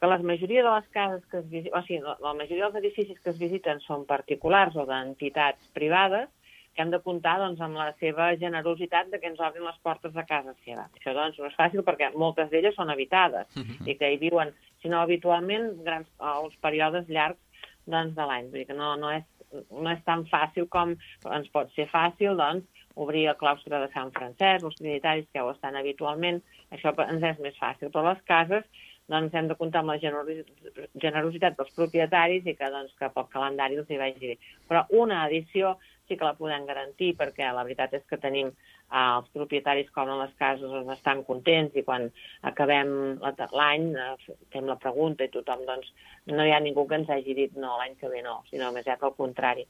que 0.00 0.06
la 0.06 0.18
majoria 0.18 0.62
de 0.64 0.74
les 0.74 0.88
cases 0.92 1.24
que 1.30 1.38
es 1.38 1.48
visiten, 1.48 1.78
o 1.78 1.82
sigui, 1.86 2.04
la 2.04 2.34
majoria 2.34 2.68
dels 2.68 2.76
edificis 2.84 3.18
que 3.24 3.32
es 3.32 3.40
visiten 3.40 3.80
són 3.80 4.04
particulars 4.04 4.76
o 4.76 4.84
d'entitats 4.84 5.72
privades, 5.72 6.28
que 6.74 6.82
hem 6.82 6.90
de 6.90 7.00
comptar 7.02 7.38
doncs, 7.40 7.60
amb 7.60 7.76
la 7.76 7.90
seva 8.00 8.30
generositat 8.40 9.10
de 9.10 9.18
que 9.20 9.26
ens 9.30 9.40
obrin 9.40 9.66
les 9.66 9.78
portes 9.82 10.12
de 10.14 10.24
casa 10.28 10.54
seva. 10.64 10.88
Això 10.96 11.14
doncs, 11.16 11.38
no 11.38 11.46
és 11.50 11.58
fàcil 11.58 11.84
perquè 11.86 12.12
moltes 12.14 12.50
d'elles 12.50 12.74
són 12.74 12.90
habitades 12.90 13.46
i 13.86 13.96
que 13.98 14.12
hi 14.12 14.18
viuen, 14.22 14.52
si 14.82 14.88
no 14.88 15.00
habitualment, 15.00 15.82
grans, 15.84 16.08
els 16.20 16.54
períodes 16.62 17.08
llargs 17.08 17.40
doncs, 17.86 18.14
de 18.14 18.26
l'any. 18.26 18.50
Vull 18.50 18.62
dir 18.62 18.66
que 18.70 18.78
no, 18.78 18.94
no, 18.96 19.10
és, 19.10 19.24
no 19.70 19.90
és 19.90 20.04
tan 20.06 20.24
fàcil 20.30 20.68
com 20.68 20.94
ens 21.30 21.48
pot 21.50 21.72
ser 21.74 21.88
fàcil 21.90 22.36
doncs, 22.36 22.66
obrir 23.00 23.28
el 23.30 23.36
claustre 23.38 23.78
de 23.80 23.88
Sant 23.94 24.10
Francesc, 24.12 24.64
els 24.66 24.76
trinitaris 24.76 25.28
que 25.32 25.40
ho 25.40 25.50
estan 25.52 25.76
habitualment, 25.78 26.40
això 26.70 26.92
ens 27.06 27.22
és 27.22 27.38
més 27.40 27.56
fàcil. 27.58 27.90
Però 27.90 28.02
les 28.04 28.22
cases 28.28 28.66
doncs 29.10 29.34
hem 29.34 29.48
de 29.50 29.56
comptar 29.58 29.80
amb 29.82 29.90
la 29.90 29.98
generosi- 29.98 30.44
generositat 31.02 31.56
dels 31.58 31.72
propietaris 31.74 32.46
i 32.46 32.54
que, 32.54 32.70
doncs, 32.70 32.94
que 32.98 33.08
pel 33.14 33.28
calendari 33.32 33.78
els 33.80 33.90
hi 33.90 33.98
vagi 33.98 34.32
bé. 34.32 34.36
Però 34.68 34.84
una 35.02 35.24
edició 35.26 35.76
sí 36.10 36.18
que 36.18 36.26
la 36.26 36.34
podem 36.34 36.66
garantir 36.66 37.12
perquè 37.18 37.46
la 37.54 37.62
veritat 37.62 37.94
és 37.94 38.02
que 38.10 38.18
tenim 38.18 38.48
eh, 38.50 38.98
els 38.98 39.28
propietaris 39.32 39.88
que 39.94 40.02
obren 40.02 40.18
les 40.18 40.32
cases 40.40 40.66
doncs, 40.66 40.90
estan 40.96 41.22
contents 41.28 41.76
i 41.78 41.84
quan 41.86 42.08
acabem 42.50 42.90
la- 43.22 43.48
l'any 43.54 43.86
eh, 43.94 44.34
fem 44.50 44.66
la 44.66 44.76
pregunta 44.82 45.24
i 45.24 45.30
tothom 45.30 45.62
doncs, 45.68 45.92
no 46.34 46.44
hi 46.44 46.52
ha 46.52 46.60
ningú 46.60 46.86
que 46.90 46.98
ens 46.98 47.08
hagi 47.14 47.34
dit 47.38 47.54
no, 47.56 47.76
l'any 47.78 47.94
que 48.00 48.10
ve 48.10 48.20
no, 48.26 48.40
sinó 48.50 48.72
més 48.74 48.84
aviat 48.86 49.06
al 49.06 49.14
contrari. 49.16 49.64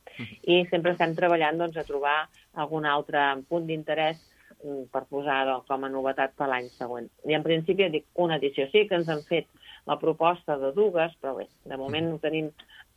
I 0.49 0.65
sempre 0.73 0.97
estem 0.97 1.15
treballant 1.19 1.61
doncs, 1.61 1.77
a 1.77 1.85
trobar 1.85 2.17
algun 2.65 2.89
altre 2.89 3.23
punt 3.49 3.69
d'interès 3.69 4.19
mm, 4.65 4.89
per 4.93 5.05
posar-ho 5.13 5.61
com 5.69 5.85
a 5.85 5.93
novetat 5.93 6.35
per 6.37 6.49
l'any 6.51 6.69
següent. 6.75 7.09
I 7.29 7.37
en 7.39 7.45
principi 7.47 7.89
dic 7.93 8.09
una 8.17 8.41
edició. 8.41 8.67
Sí 8.73 8.87
que 8.89 8.97
ens 8.99 9.09
han 9.13 9.23
fet 9.29 9.47
la 9.87 9.97
proposta 10.01 10.57
de 10.61 10.73
dues, 10.77 11.15
però 11.21 11.37
bé, 11.39 11.47
de 11.65 11.77
moment 11.81 12.13
ho 12.15 12.19
tenim 12.23 12.51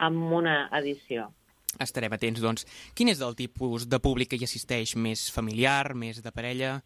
amb 0.04 0.34
una 0.40 0.58
edició. 0.80 1.30
Estarem 1.80 2.14
atents, 2.14 2.42
doncs. 2.42 2.66
Quin 2.96 3.10
és 3.10 3.22
el 3.22 3.36
tipus 3.36 3.88
de 3.90 4.00
públic 4.00 4.30
que 4.30 4.38
hi 4.38 4.44
assisteix? 4.46 4.96
Més 4.96 5.30
familiar, 5.34 5.94
més 5.96 6.22
de 6.24 6.32
parella? 6.32 6.82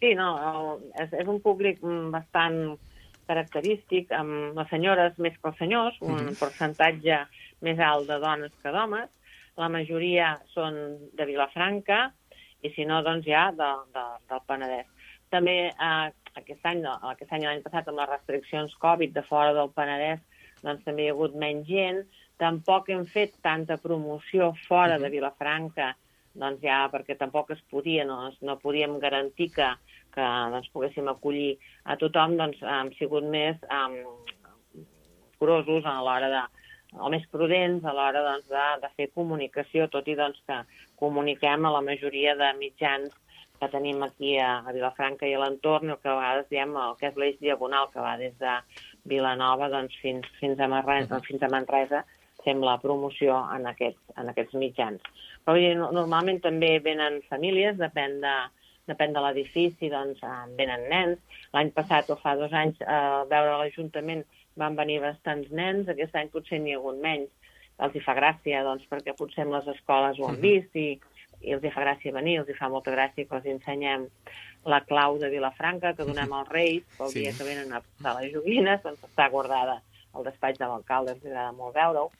Sí, 0.00 0.14
no, 0.14 0.30
el- 0.36 0.92
és, 1.04 1.12
és 1.12 1.26
un 1.28 1.40
públic 1.40 1.82
mm, 1.82 2.10
bastant 2.12 2.78
característic, 3.26 4.12
amb 4.14 4.56
les 4.56 4.68
senyores 4.70 5.16
més 5.18 5.34
que 5.40 5.48
els 5.50 5.58
senyors, 5.58 5.96
un 6.00 6.14
Mhm. 6.26 6.36
percentatge 6.38 7.26
més 7.62 7.78
alt 7.80 8.06
de 8.08 8.18
dones 8.22 8.52
que 8.62 8.70
d'homes. 8.70 9.08
La 9.56 9.68
majoria 9.68 10.38
són 10.52 10.76
de 11.16 11.24
Vilafranca 11.24 12.12
i, 12.62 12.70
si 12.70 12.84
no, 12.84 13.02
doncs 13.02 13.24
ja 13.26 13.50
de, 13.52 13.70
de, 13.94 14.04
del 14.28 14.40
Penedès. 14.46 14.86
També 15.30 15.68
eh, 15.68 16.10
aquest 16.36 16.60
any, 16.64 16.82
no, 16.82 16.92
aquest 17.02 17.32
any 17.32 17.42
l'any 17.44 17.62
passat, 17.62 17.88
amb 17.88 17.98
les 17.98 18.08
restriccions 18.08 18.74
Covid 18.76 19.12
de 19.14 19.22
fora 19.22 19.52
del 19.54 19.70
Penedès, 19.70 20.20
doncs 20.62 20.84
també 20.84 21.04
hi 21.04 21.08
ha 21.08 21.12
hagut 21.12 21.34
menys 21.34 21.66
gent. 21.66 22.04
Tampoc 22.40 22.90
hem 22.92 23.06
fet 23.08 23.36
tanta 23.44 23.78
promoció 23.80 24.50
fora 24.66 24.98
de 25.00 25.08
Vilafranca, 25.12 25.94
doncs 26.36 26.60
ja 26.60 26.82
perquè 26.92 27.16
tampoc 27.16 27.54
es 27.54 27.62
podia, 27.70 28.04
no, 28.04 28.18
no 28.44 28.58
podíem 28.60 28.98
garantir 29.00 29.48
que, 29.54 29.70
que 30.12 30.26
doncs, 30.52 30.68
poguéssim 30.74 31.08
acollir 31.08 31.56
a 31.84 31.96
tothom, 32.00 32.36
doncs 32.36 32.60
hem 32.60 32.92
sigut 32.98 33.24
més 33.32 33.56
um, 33.72 33.96
curosos 35.40 35.88
a 35.88 35.96
l'hora 36.04 36.30
de 36.32 36.44
o 36.96 37.10
més 37.12 37.24
prudents 37.32 37.84
a 37.84 37.92
l'hora 37.92 38.22
doncs, 38.24 38.48
de, 38.48 38.66
de 38.82 38.90
fer 38.96 39.08
comunicació, 39.14 39.88
tot 39.92 40.06
i 40.08 40.16
doncs, 40.16 40.40
que 40.46 40.60
comuniquem 41.00 41.66
a 41.66 41.72
la 41.74 41.82
majoria 41.84 42.36
de 42.38 42.52
mitjans 42.60 43.12
que 43.56 43.68
tenim 43.72 44.02
aquí 44.04 44.36
a, 44.36 44.60
a 44.68 44.72
Vilafranca 44.72 45.28
i 45.28 45.34
a 45.34 45.40
l'entorn, 45.40 45.92
el 45.92 46.00
que 46.02 46.12
a 46.12 46.16
vegades 46.18 46.48
diem 46.52 46.76
el 46.76 46.96
que 47.00 47.08
és 47.10 47.18
l'eix 47.20 47.38
diagonal, 47.40 47.88
que 47.92 48.04
va 48.04 48.16
des 48.20 48.36
de 48.40 48.54
Vilanova 49.08 49.70
doncs, 49.72 49.96
fins, 50.02 50.28
fins, 50.40 50.60
a 50.60 50.68
Manresa, 50.68 51.20
fins 51.24 51.42
a 51.42 51.52
Manresa, 51.52 52.04
fem 52.46 52.62
la 52.64 52.78
promoció 52.82 53.36
en 53.56 53.66
aquests, 53.66 54.14
en 54.16 54.30
aquests 54.32 54.54
mitjans. 54.54 55.02
Però 55.44 55.56
vull 55.56 55.64
dir, 55.66 55.74
no- 55.78 55.90
normalment 55.94 56.40
també 56.44 56.76
venen 56.84 57.20
famílies, 57.28 57.76
depèn 57.82 58.20
de, 58.22 58.34
depèn 58.86 59.12
de 59.16 59.22
l'edifici, 59.24 59.90
doncs 59.90 60.22
eh, 60.22 60.34
venen 60.58 60.86
nens. 60.90 61.18
L'any 61.52 61.72
passat 61.74 62.08
o 62.14 62.16
fa 62.22 62.36
dos 62.38 62.52
anys 62.54 62.78
eh, 62.80 62.86
a 62.88 63.24
veure 63.30 63.58
l'Ajuntament 63.60 64.22
van 64.56 64.78
venir 64.78 65.00
bastants 65.02 65.50
nens, 65.52 65.88
aquest 65.92 66.14
any 66.16 66.30
potser 66.32 66.62
n'hi 66.62 66.72
ha 66.72 66.78
hagut 66.80 67.02
menys. 67.02 67.28
Els 67.84 67.92
hi 67.98 68.00
fa 68.00 68.14
gràcia, 68.16 68.62
doncs, 68.64 68.86
perquè 68.88 69.12
potser 69.18 69.42
en 69.44 69.50
les 69.52 69.66
escoles 69.74 70.16
ho 70.22 70.30
han 70.30 70.38
vist 70.40 70.72
i, 70.80 70.94
i 71.44 71.52
els 71.52 71.64
hi 71.66 71.72
fa 71.74 71.82
gràcia 71.84 72.14
venir, 72.14 72.38
els 72.40 72.48
hi 72.48 72.54
fa 72.56 72.70
molta 72.72 72.94
gràcia 72.94 73.26
que 73.28 73.36
els 73.36 73.50
ensenyem 73.52 74.06
la 74.66 74.78
clau 74.88 75.18
de 75.20 75.28
Vilafranca 75.34 75.92
que 75.98 76.06
donem 76.08 76.32
als 76.32 76.48
Reis 76.54 76.86
pel 76.96 77.10
Sí. 77.12 77.20
dia 77.26 77.34
que 77.36 77.44
venen 77.44 77.74
a 77.76 77.82
passar 77.84 78.14
les 78.22 78.32
joguines, 78.32 78.80
doncs 78.86 79.04
està 79.10 79.28
guardada 79.34 79.76
al 80.16 80.26
despatx 80.26 80.58
de 80.58 80.68
l'alcalde, 80.70 81.16
ens 81.16 81.24
agrada 81.24 81.52
molt 81.56 81.76
veure-ho, 81.76 82.10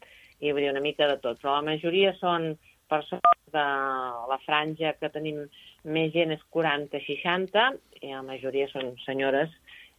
i 0.40 0.46
hi 0.46 0.52
hauria 0.52 0.72
una 0.74 0.84
mica 0.84 1.08
de 1.08 1.18
tot. 1.22 1.40
Però 1.40 1.56
la 1.56 1.64
majoria 1.66 2.12
són 2.20 2.54
persones 2.90 3.52
de 3.52 3.66
la 4.30 4.38
franja 4.44 4.92
que 5.00 5.10
tenim 5.10 5.46
més 5.84 6.12
gent 6.14 6.34
és 6.34 6.42
40-60, 6.54 7.66
i 8.02 8.12
la 8.12 8.22
majoria 8.26 8.68
són 8.72 8.94
senyores, 9.04 9.50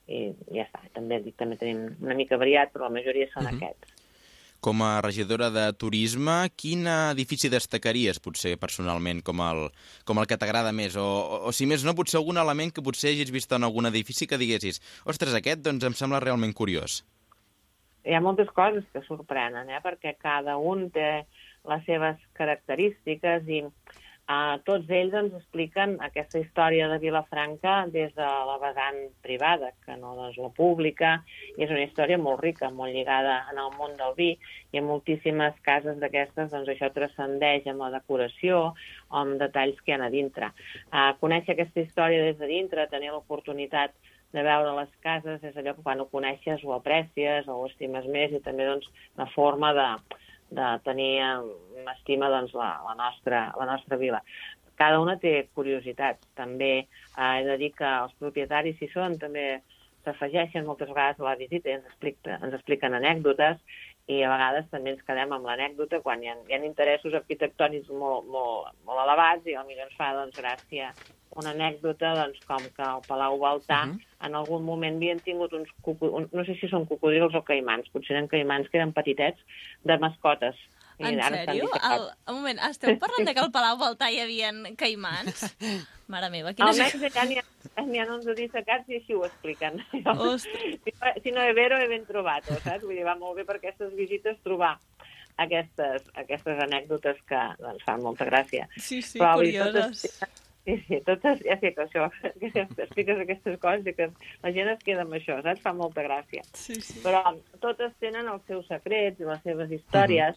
i 0.07 0.31
ja 0.55 0.63
està. 0.67 0.83
També 0.95 1.19
dic, 1.23 1.35
també 1.39 1.57
tenim 1.59 1.87
una 2.03 2.15
mica 2.15 2.39
variat, 2.39 2.71
però 2.73 2.87
la 2.87 2.95
majoria 2.99 3.27
són 3.33 3.43
Mhm. 3.47 3.55
aquests. 3.57 3.93
Com 4.59 4.81
a 4.81 5.01
regidora 5.01 5.51
de 5.51 5.71
turisme, 5.73 6.49
quin 6.55 6.87
edifici 6.87 7.47
destacaries, 7.47 8.19
potser, 8.19 8.57
personalment, 8.57 9.21
com 9.21 9.39
el, 9.39 9.69
com 10.03 10.17
el 10.17 10.25
que 10.25 10.37
t'agrada 10.37 10.71
més? 10.73 10.95
O, 10.95 11.03
o, 11.05 11.37
o, 11.47 11.51
si 11.51 11.67
més 11.69 11.83
no, 11.85 11.93
potser 11.93 12.17
algun 12.17 12.37
element 12.37 12.73
que 12.73 12.81
potser 12.81 13.11
hagis 13.11 13.29
vist 13.31 13.51
en 13.51 13.63
algun 13.63 13.85
edifici 13.85 14.25
que 14.25 14.39
diguessis 14.41 14.81
ostres, 15.05 15.35
aquest 15.37 15.61
doncs 15.61 15.85
em 15.85 15.93
sembla 15.93 16.19
realment 16.19 16.53
curiós. 16.57 17.03
Hi 18.07 18.15
ha 18.15 18.23
moltes 18.23 18.49
coses 18.55 18.87
que 18.93 19.03
sorprenen, 19.05 19.69
eh? 19.69 19.83
perquè 19.83 20.15
cada 20.21 20.57
un 20.57 20.87
té 20.95 21.27
les 21.67 21.83
seves 21.85 22.19
característiques 22.39 23.49
i 23.51 23.63
uh, 23.67 24.55
tots 24.67 24.89
ells 24.93 25.15
ens 25.19 25.35
expliquen 25.35 25.97
aquesta 26.07 26.39
història 26.39 26.87
de 26.91 27.01
Vilafranca 27.03 27.75
des 27.91 28.13
de 28.15 28.29
la 28.49 28.57
vessant 28.63 28.99
privada, 29.25 29.73
que 29.83 29.97
no 29.99 30.15
doncs, 30.15 30.39
la 30.39 30.51
pública, 30.55 31.17
i 31.57 31.65
és 31.67 31.73
una 31.73 31.83
història 31.83 32.19
molt 32.21 32.39
rica, 32.45 32.71
molt 32.71 32.95
lligada 32.95 33.41
en 33.51 33.59
el 33.63 33.71
món 33.75 33.95
del 33.99 34.15
vi, 34.15 34.31
i 34.71 34.79
en 34.79 34.87
moltíssimes 34.87 35.59
cases 35.67 35.99
d'aquestes 35.99 36.51
doncs, 36.53 36.71
això 36.71 36.91
transcendeix 36.95 37.67
amb 37.67 37.83
la 37.85 37.93
decoració 37.99 38.69
o 38.69 39.23
amb 39.23 39.35
detalls 39.41 39.83
que 39.83 39.91
hi 39.91 39.99
ha 39.99 40.05
a 40.07 40.13
dintre. 40.13 40.53
Uh, 40.91 41.11
conèixer 41.19 41.57
aquesta 41.57 41.83
història 41.83 42.23
des 42.29 42.39
de 42.39 42.55
dintre, 42.55 42.87
tenir 42.93 43.11
l'oportunitat 43.11 43.91
de 43.91 44.16
veure 44.35 44.75
les 44.75 44.91
cases 45.03 45.43
és 45.43 45.55
allò 45.57 45.73
que 45.75 45.83
quan 45.85 46.01
ho 46.01 46.07
coneixes 46.11 46.63
ho 46.63 46.73
aprecies 46.75 47.47
o 47.47 47.61
ho 47.61 47.67
estimes 47.69 48.05
més 48.11 48.33
i 48.35 48.43
també 48.43 48.67
doncs, 48.67 48.89
una 49.15 49.27
forma 49.33 49.71
de, 49.77 49.87
de 50.59 50.67
tenir 50.83 51.13
eh, 51.23 51.87
estima 51.95 52.29
doncs, 52.29 52.53
la, 52.53 52.73
la, 52.85 52.95
nostra, 52.99 53.47
la 53.57 53.65
nostra 53.65 53.97
vila. 53.97 54.21
Cada 54.77 54.99
una 55.01 55.17
té 55.17 55.47
curiositats. 55.57 56.21
També 56.37 56.73
eh, 56.83 56.87
he 57.23 57.43
de 57.47 57.57
dir 57.57 57.71
que 57.77 57.87
els 57.87 58.13
propietaris, 58.19 58.77
si 58.79 58.91
són, 58.93 59.17
també 59.21 59.61
s'afegeixen 60.05 60.65
moltes 60.67 60.89
vegades 60.91 61.19
a 61.19 61.29
la 61.31 61.35
visita 61.39 61.69
i 61.69 61.77
ens, 61.77 61.87
explica, 61.89 62.37
ens 62.39 62.55
expliquen 62.55 62.95
anècdotes 62.95 63.59
i 64.07 64.21
a 64.23 64.29
vegades 64.31 64.69
també 64.71 64.93
ens 64.93 65.03
quedem 65.07 65.33
amb 65.35 65.47
l'anècdota 65.49 65.99
quan 66.03 66.21
hi 66.23 66.31
ha, 66.31 66.37
hi 66.47 66.55
ha 66.55 66.63
interessos 66.63 67.15
arquitectònics 67.19 67.91
molt, 67.91 68.29
molt, 68.31 68.71
molt 68.87 69.03
elevats 69.03 69.49
i 69.49 69.57
potser 69.57 69.83
ens 69.83 69.97
fa 69.99 70.13
doncs, 70.15 70.37
gràcia 70.39 70.93
una 71.37 71.51
anècdota 71.55 72.13
doncs, 72.17 72.39
com 72.47 72.63
que 72.75 72.83
al 72.83 73.03
Palau 73.07 73.37
Baltà 73.39 73.83
uh 73.83 73.87
Mhm. 73.87 73.97
-huh. 73.99 74.25
en 74.27 74.35
algun 74.35 74.63
moment 74.63 74.95
havien 74.95 75.19
tingut 75.19 75.53
uns, 75.53 75.69
coco, 75.81 76.07
un, 76.07 76.29
no 76.31 76.45
sé 76.45 76.55
si 76.59 76.67
són 76.67 76.85
cocodrils 76.85 77.35
o 77.35 77.43
caimans, 77.43 77.89
potser 77.89 78.15
eren 78.15 78.27
caimans 78.27 78.69
que 78.69 78.77
eren 78.77 78.93
petitets, 78.93 79.39
de 79.83 79.97
mascotes. 79.97 80.55
I 80.99 81.03
En 81.03 81.19
ara 81.21 81.45
sèrio? 81.45 81.69
El, 81.93 82.09
un 82.27 82.35
moment, 82.35 82.59
esteu 82.59 82.97
parlant 82.97 83.25
de 83.27 83.33
que 83.35 83.39
al 83.39 83.51
Palau 83.51 83.77
Baltà 83.77 84.09
hi 84.09 84.19
havia 84.19 84.51
caimans? 84.75 85.43
Mare 86.07 86.29
meva, 86.29 86.53
quina... 86.53 86.69
Almenys 86.71 87.03
allà 87.03 87.25
n'hi 87.27 87.37
ha, 87.37 88.05
ha 88.07 88.15
uns 88.15 88.25
dissecats 88.25 88.89
i 88.89 88.95
així 88.95 89.13
ho 89.13 89.25
expliquen. 89.25 89.83
Ostres. 90.05 90.79
Si 91.23 91.31
no, 91.31 91.41
he 91.41 91.53
vero, 91.53 91.77
he 91.77 91.87
ben 91.87 92.05
trobat, 92.05 92.45
saps? 92.45 92.83
Vull 92.83 92.95
dir, 92.95 93.05
va 93.05 93.15
molt 93.15 93.35
bé 93.37 93.45
per 93.45 93.57
aquestes 93.57 93.93
visites 93.93 94.39
trobar 94.41 94.79
aquestes, 95.37 96.01
aquestes 96.17 96.59
anècdotes 96.65 97.19
que 97.29 97.41
doncs, 97.61 97.83
fan 97.85 98.01
molta 98.01 98.25
gràcia. 98.25 98.67
Sí, 98.77 99.01
sí, 99.01 99.19
Però, 99.19 99.35
curioses. 99.35 100.01
Totes, 100.01 100.46
sí, 100.67 100.77
sí, 100.87 100.99
totes, 101.07 101.39
ja 101.47 101.55
sé 101.61 101.71
que 101.73 101.85
això, 101.85 102.09
que 102.41 102.51
expliques 102.67 103.21
aquestes 103.23 103.59
coses 103.63 103.87
i 103.87 103.95
que 103.95 104.09
la 104.43 104.51
gent 104.55 104.73
es 104.73 104.83
queda 104.83 105.05
amb 105.07 105.15
això, 105.15 105.39
saps? 105.45 105.63
Fa 105.63 105.71
molta 105.77 106.03
gràcia. 106.03 106.43
Sí, 106.51 106.75
sí. 106.83 106.99
Però 107.05 107.23
totes 107.63 107.95
tenen 108.03 108.27
els 108.27 108.43
seus 108.51 108.67
secrets 108.67 109.23
i 109.23 109.29
les 109.29 109.45
seves 109.47 109.71
històries, 109.79 110.35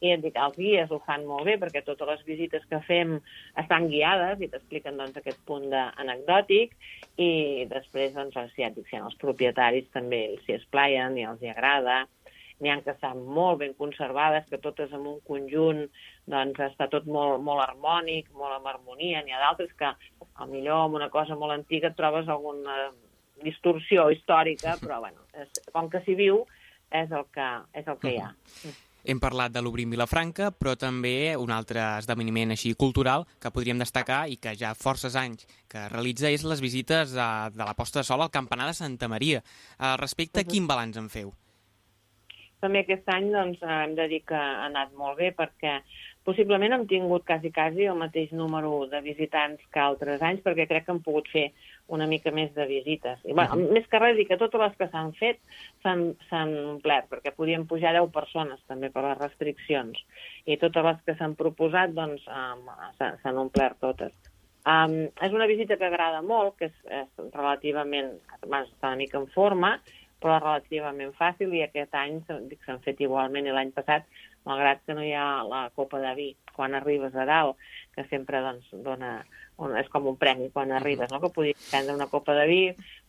i 0.00 0.14
et 0.14 0.22
dic, 0.24 0.36
els 0.40 0.56
guies 0.56 0.92
ho 0.92 1.00
fan 1.04 1.26
molt 1.28 1.44
bé, 1.48 1.56
perquè 1.60 1.82
totes 1.84 2.08
les 2.08 2.22
visites 2.28 2.62
que 2.68 2.80
fem 2.86 3.18
estan 3.60 3.88
guiades 3.92 4.40
i 4.40 4.48
t'expliquen 4.52 5.00
doncs, 5.00 5.18
aquest 5.20 5.40
punt 5.48 5.68
anecdòtic, 5.76 6.72
i 7.20 7.66
després, 7.72 8.14
doncs, 8.16 8.36
els, 8.40 8.54
ja 8.56 8.70
et 8.70 8.78
dic, 8.78 8.88
si 8.88 9.00
els 9.00 9.18
propietaris 9.20 9.90
també 9.96 10.22
s'hi 10.44 10.56
esplaien 10.56 11.18
i 11.20 11.26
els 11.28 11.44
hi 11.44 11.52
agrada, 11.52 12.02
n'hi 12.60 12.70
ha 12.70 12.80
que 12.84 12.92
estan 12.92 13.22
molt 13.24 13.60
ben 13.62 13.74
conservades, 13.78 14.46
que 14.50 14.60
totes 14.60 14.92
en 14.96 15.06
un 15.08 15.20
conjunt 15.26 15.86
doncs, 16.30 16.60
està 16.66 16.90
tot 16.92 17.06
molt, 17.08 17.40
molt 17.44 17.64
harmònic, 17.64 18.28
molt 18.36 18.58
en 18.58 18.68
harmonia. 18.68 19.24
N'hi 19.24 19.34
ha 19.36 19.40
d'altres 19.46 19.72
que, 19.78 19.90
a 19.90 20.48
millor 20.50 20.86
amb 20.86 21.00
una 21.00 21.10
cosa 21.12 21.38
molt 21.40 21.56
antiga, 21.56 21.90
et 21.90 21.98
trobes 21.98 22.28
alguna 22.28 22.90
distorsió 23.40 24.10
històrica, 24.12 24.76
però 24.82 25.00
bueno, 25.00 25.24
és, 25.32 25.64
com 25.72 25.88
que 25.90 26.04
s'hi 26.04 26.14
viu, 26.18 26.44
és 26.92 27.10
el 27.10 27.26
que, 27.32 27.48
és 27.80 27.88
el 27.88 27.98
que 28.02 28.14
hi 28.14 28.22
ha. 28.22 28.30
Hem 29.00 29.16
parlat 29.16 29.52
de 29.54 29.62
l'Obrim 29.64 29.94
Vilafranca, 29.94 30.50
però 30.52 30.74
també 30.76 31.32
un 31.40 31.52
altre 31.56 31.80
esdeveniment 32.02 32.52
així 32.52 32.74
cultural 32.76 33.24
que 33.40 33.52
podríem 33.54 33.80
destacar 33.80 34.26
i 34.28 34.36
que 34.36 34.52
ja 34.60 34.74
forces 34.76 35.16
anys 35.16 35.46
que 35.72 35.86
realitza 35.88 36.28
és 36.28 36.44
les 36.44 36.60
visites 36.60 37.14
de, 37.16 37.28
de 37.54 37.64
la 37.64 37.76
posta 37.78 38.02
de 38.02 38.08
sol 38.10 38.20
al 38.20 38.34
Campanar 38.34 38.68
de 38.68 38.76
Santa 38.76 39.08
Maria. 39.08 39.40
Al 39.78 39.96
respecte, 40.02 40.44
quin 40.44 40.68
balanç 40.68 41.00
en 41.00 41.08
feu? 41.08 41.32
També 42.60 42.82
aquest 42.84 43.08
any 43.08 43.30
doncs, 43.32 43.62
hem 43.64 43.94
de 43.96 44.06
dir 44.08 44.22
que 44.28 44.34
ha 44.36 44.66
anat 44.66 44.92
molt 44.92 45.16
bé 45.18 45.30
perquè 45.32 45.78
possiblement 46.24 46.72
hem 46.76 46.86
tingut 46.86 47.24
quasi, 47.24 47.50
quasi 47.50 47.86
el 47.88 47.96
mateix 47.96 48.32
número 48.36 48.86
de 48.92 49.00
visitants 49.00 49.62
que 49.72 49.80
altres 49.80 50.20
anys 50.22 50.42
perquè 50.44 50.66
crec 50.68 50.84
que 50.86 50.92
hem 50.92 51.00
pogut 51.02 51.28
fer 51.32 51.46
una 51.88 52.06
mica 52.06 52.30
més 52.30 52.52
de 52.54 52.66
visites. 52.68 53.18
I, 53.24 53.32
bueno, 53.32 53.56
Mhm. 53.56 53.72
Més 53.72 53.86
que 53.88 53.98
res, 53.98 54.16
dir 54.16 54.26
que 54.28 54.36
totes 54.36 54.60
les 54.60 54.76
que 54.76 54.88
s'han 54.88 55.12
fet 55.14 55.40
s'han 55.82 56.54
omplert, 56.74 57.08
perquè 57.10 57.32
podien 57.34 57.66
pujar 57.66 57.92
10 57.96 58.10
persones 58.12 58.60
també 58.68 58.90
per 58.90 59.02
les 59.04 59.18
restriccions. 59.18 59.98
I 60.46 60.56
totes 60.56 60.84
les 60.84 61.00
que 61.06 61.14
s'han 61.16 61.34
proposat 61.34 61.90
doncs, 61.96 62.22
um, 62.28 62.66
s'ha- 62.98 63.16
s'han 63.22 63.38
omplert 63.38 63.78
totes. 63.80 64.12
Um, 64.66 65.08
és 65.24 65.32
una 65.32 65.46
visita 65.46 65.78
que 65.78 65.86
agrada 65.86 66.20
molt, 66.20 66.58
que 66.58 66.66
és, 66.66 66.72
és 66.84 67.08
relativament, 67.32 68.10
està 68.42 68.88
una 68.88 68.96
mica 68.96 69.16
en 69.18 69.26
forma, 69.28 69.80
però 70.20 70.38
relativament 70.38 71.14
fàcil 71.18 71.54
i 71.56 71.62
aquest 71.64 71.94
any 71.96 72.20
s'han 72.28 72.82
fet 72.84 73.00
igualment 73.00 73.48
i 73.48 73.54
l'any 73.54 73.72
passat 73.76 74.06
malgrat 74.46 74.82
que 74.86 74.96
no 74.96 75.04
hi 75.04 75.12
ha 75.16 75.42
la 75.44 75.68
copa 75.76 76.00
de 76.00 76.14
vi 76.16 76.30
quan 76.54 76.74
arribes 76.74 77.14
a 77.16 77.26
dalt, 77.28 77.60
que 77.94 78.04
sempre 78.08 78.40
doncs, 78.44 78.70
dona, 78.84 79.18
un, 79.60 79.76
és 79.80 79.88
com 79.92 80.08
un 80.10 80.16
premi 80.20 80.50
quan 80.54 80.72
arribes, 80.72 81.10
no? 81.12 81.20
que 81.20 81.32
podies 81.34 81.70
prendre 81.70 81.96
una 81.96 82.08
copa 82.12 82.34
de 82.36 82.46
vi 82.48 82.62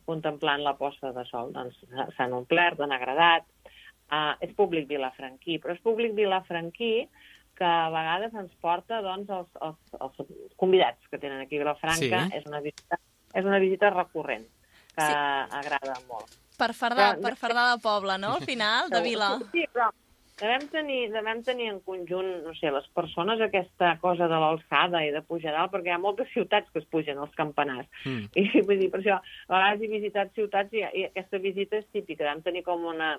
contemplant 0.07 0.63
la 0.63 0.75
posta 0.79 1.11
de 1.15 1.25
sol. 1.29 1.51
Doncs 1.55 1.77
s'han 2.17 2.35
omplert, 2.37 2.81
han 2.81 2.95
agradat. 2.95 3.47
Uh, 4.11 4.35
és 4.43 4.51
públic 4.57 4.89
vilafranquí, 4.89 5.55
però 5.63 5.71
és 5.71 5.79
públic 5.79 6.11
vilafranquí 6.17 7.05
que 7.55 7.67
a 7.67 7.91
vegades 7.93 8.33
ens 8.35 8.51
porta 8.59 8.99
doncs, 9.05 9.29
els, 9.31 9.51
els, 9.63 9.93
els 10.03 10.57
convidats 10.59 11.07
que 11.07 11.19
tenen 11.21 11.43
aquí 11.43 11.55
a 11.55 11.63
Vilafranca. 11.63 12.25
Sí. 12.27 12.39
És, 12.39 12.47
una 12.49 12.59
visita, 12.65 12.99
és 13.31 13.47
una 13.47 13.59
visita 13.63 13.91
recurrent, 13.93 14.43
que 14.97 15.05
sí. 15.05 15.15
agrada 15.61 15.95
molt. 16.09 16.33
Per 16.61 16.73
fardar, 16.77 17.15
Però- 17.17 17.25
per 17.25 17.35
fardar 17.41 17.65
de 17.73 17.81
poble, 17.81 18.19
no? 18.21 18.35
Al 18.37 18.45
final, 18.45 18.89
de 18.93 19.01
vila. 19.01 19.33
Sí, 19.51 19.65
però 19.73 19.89
devem 20.41 20.67
tenir, 20.73 20.99
devem 21.13 21.43
tenir 21.45 21.67
en 21.69 21.79
conjunt, 21.85 22.29
no 22.45 22.53
sé, 22.57 22.71
les 22.73 22.87
persones 22.97 23.41
aquesta 23.45 23.93
cosa 24.01 24.27
de 24.29 24.39
l'alçada 24.41 25.03
i 25.05 25.11
de 25.13 25.21
pujar 25.21 25.53
dalt, 25.53 25.71
perquè 25.73 25.91
hi 25.91 25.95
ha 25.95 26.01
moltes 26.01 26.31
ciutats 26.33 26.69
que 26.73 26.81
es 26.81 26.87
pugen 26.89 27.21
als 27.21 27.33
campanars. 27.37 27.89
Mm. 28.05 28.31
I 28.41 28.63
vull 28.65 28.81
dir, 28.81 28.89
per 28.93 29.01
això, 29.03 29.19
a 29.21 29.53
vegades 29.53 29.85
he 29.85 29.91
visitat 29.91 30.33
ciutats 30.37 30.73
i, 30.73 30.81
i 30.81 31.05
aquesta 31.11 31.41
visita 31.43 31.77
és 31.81 31.85
típica, 31.93 32.25
vam 32.29 32.41
tenir 32.45 32.63
com 32.65 32.87
una 32.89 33.15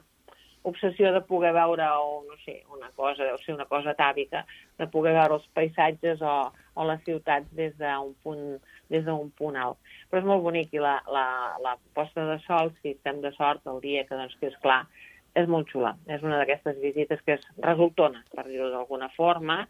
obsessió 0.62 1.12
de 1.12 1.20
poder 1.26 1.52
veure, 1.54 1.86
o 1.98 2.22
no 2.28 2.36
sé, 2.44 2.62
una 2.70 2.90
cosa, 2.96 3.24
deu 3.24 3.38
ser 3.42 3.54
una 3.54 3.66
cosa 3.70 3.94
tàbica, 3.98 4.44
de 4.78 4.86
poder 4.90 5.14
veure 5.16 5.38
els 5.38 5.46
paisatges 5.56 6.22
o, 6.22 6.36
o 6.74 6.86
les 6.88 7.02
ciutats 7.06 7.48
des 7.58 7.74
d'un 7.78 8.12
punt, 8.22 8.44
des 8.92 9.04
d'un 9.06 9.30
punt 9.38 9.58
alt. 9.58 9.78
Però 10.10 10.22
és 10.22 10.28
molt 10.28 10.44
bonic 10.46 10.74
i 10.74 10.82
la, 10.82 10.98
la, 11.10 11.26
la 11.62 11.76
posta 11.96 12.26
de 12.28 12.38
sol, 12.46 12.72
si 12.80 12.94
estem 12.94 13.20
de 13.24 13.32
sort 13.36 13.66
el 13.66 13.80
dia 13.84 14.06
que, 14.06 14.18
doncs, 14.18 14.36
que 14.40 14.52
és 14.52 14.58
clar, 14.64 14.84
és 15.34 15.48
molt 15.48 15.70
xula. 15.72 15.96
És 16.06 16.22
una 16.22 16.38
d'aquestes 16.40 16.78
visites 16.82 17.22
que 17.26 17.38
és 17.38 17.48
resultona, 17.64 18.22
per 18.34 18.46
dir-ho 18.48 18.70
d'alguna 18.70 19.10
forma, 19.16 19.62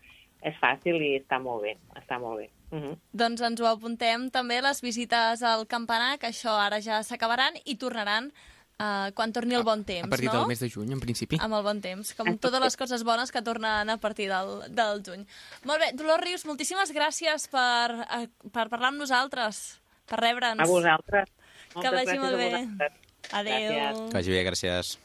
és 0.43 0.57
fàcil 0.59 0.99
i 0.99 1.13
està 1.21 1.39
molt 1.39 1.63
bé, 1.65 1.77
està 1.99 2.19
molt 2.19 2.43
bé. 2.43 2.49
Uh 2.73 2.79
-huh. 2.81 2.97
Doncs 3.13 3.43
ens 3.43 3.61
ho 3.61 3.67
apuntem 3.67 4.31
també, 4.31 4.61
les 4.61 4.81
visites 4.83 5.43
al 5.43 5.67
campanar, 5.67 6.19
que 6.19 6.27
això 6.27 6.51
ara 6.59 6.81
ja 6.81 7.03
s'acabaran 7.03 7.55
i 7.65 7.77
tornaran 7.77 8.33
uh, 8.83 9.13
quan 9.15 9.33
torni 9.33 9.55
el 9.55 9.65
bon 9.67 9.85
temps, 9.87 10.07
A 10.07 10.11
partir 10.11 10.29
no? 10.29 10.41
del 10.41 10.51
mes 10.51 10.61
de 10.61 10.69
juny, 10.71 10.93
en 10.93 11.03
principi. 11.03 11.39
Amb 11.41 11.55
el 11.59 11.63
bon 11.67 11.81
temps, 11.85 12.13
com 12.19 12.31
totes 12.43 12.65
les 12.65 12.77
coses 12.81 13.05
bones 13.07 13.33
que 13.33 13.43
tornen 13.47 13.91
a 13.95 13.99
partir 14.03 14.29
del, 14.33 14.55
del 14.75 15.05
juny. 15.07 15.27
Molt 15.69 15.85
bé, 15.85 15.93
Dolors 15.99 16.25
Rius, 16.25 16.47
moltíssimes 16.49 16.93
gràcies 16.97 17.47
per, 17.53 18.03
eh, 18.09 18.27
per 18.51 18.67
parlar 18.73 18.91
amb 18.93 19.05
nosaltres, 19.05 19.63
per 20.11 20.21
rebre'ns. 20.21 20.61
A 20.61 20.69
vosaltres. 20.71 21.31
Que 21.73 21.79
Moltes 21.79 21.93
vagi 21.93 22.07
gràcies 22.07 22.25
molt 22.27 22.35
a 22.35 22.37
bé. 22.37 22.91
Adéu. 23.33 23.71
Gràcies. 23.71 24.03
Que 24.09 24.19
vagi 24.19 24.37
bé, 24.37 24.43
gràcies. 24.51 24.99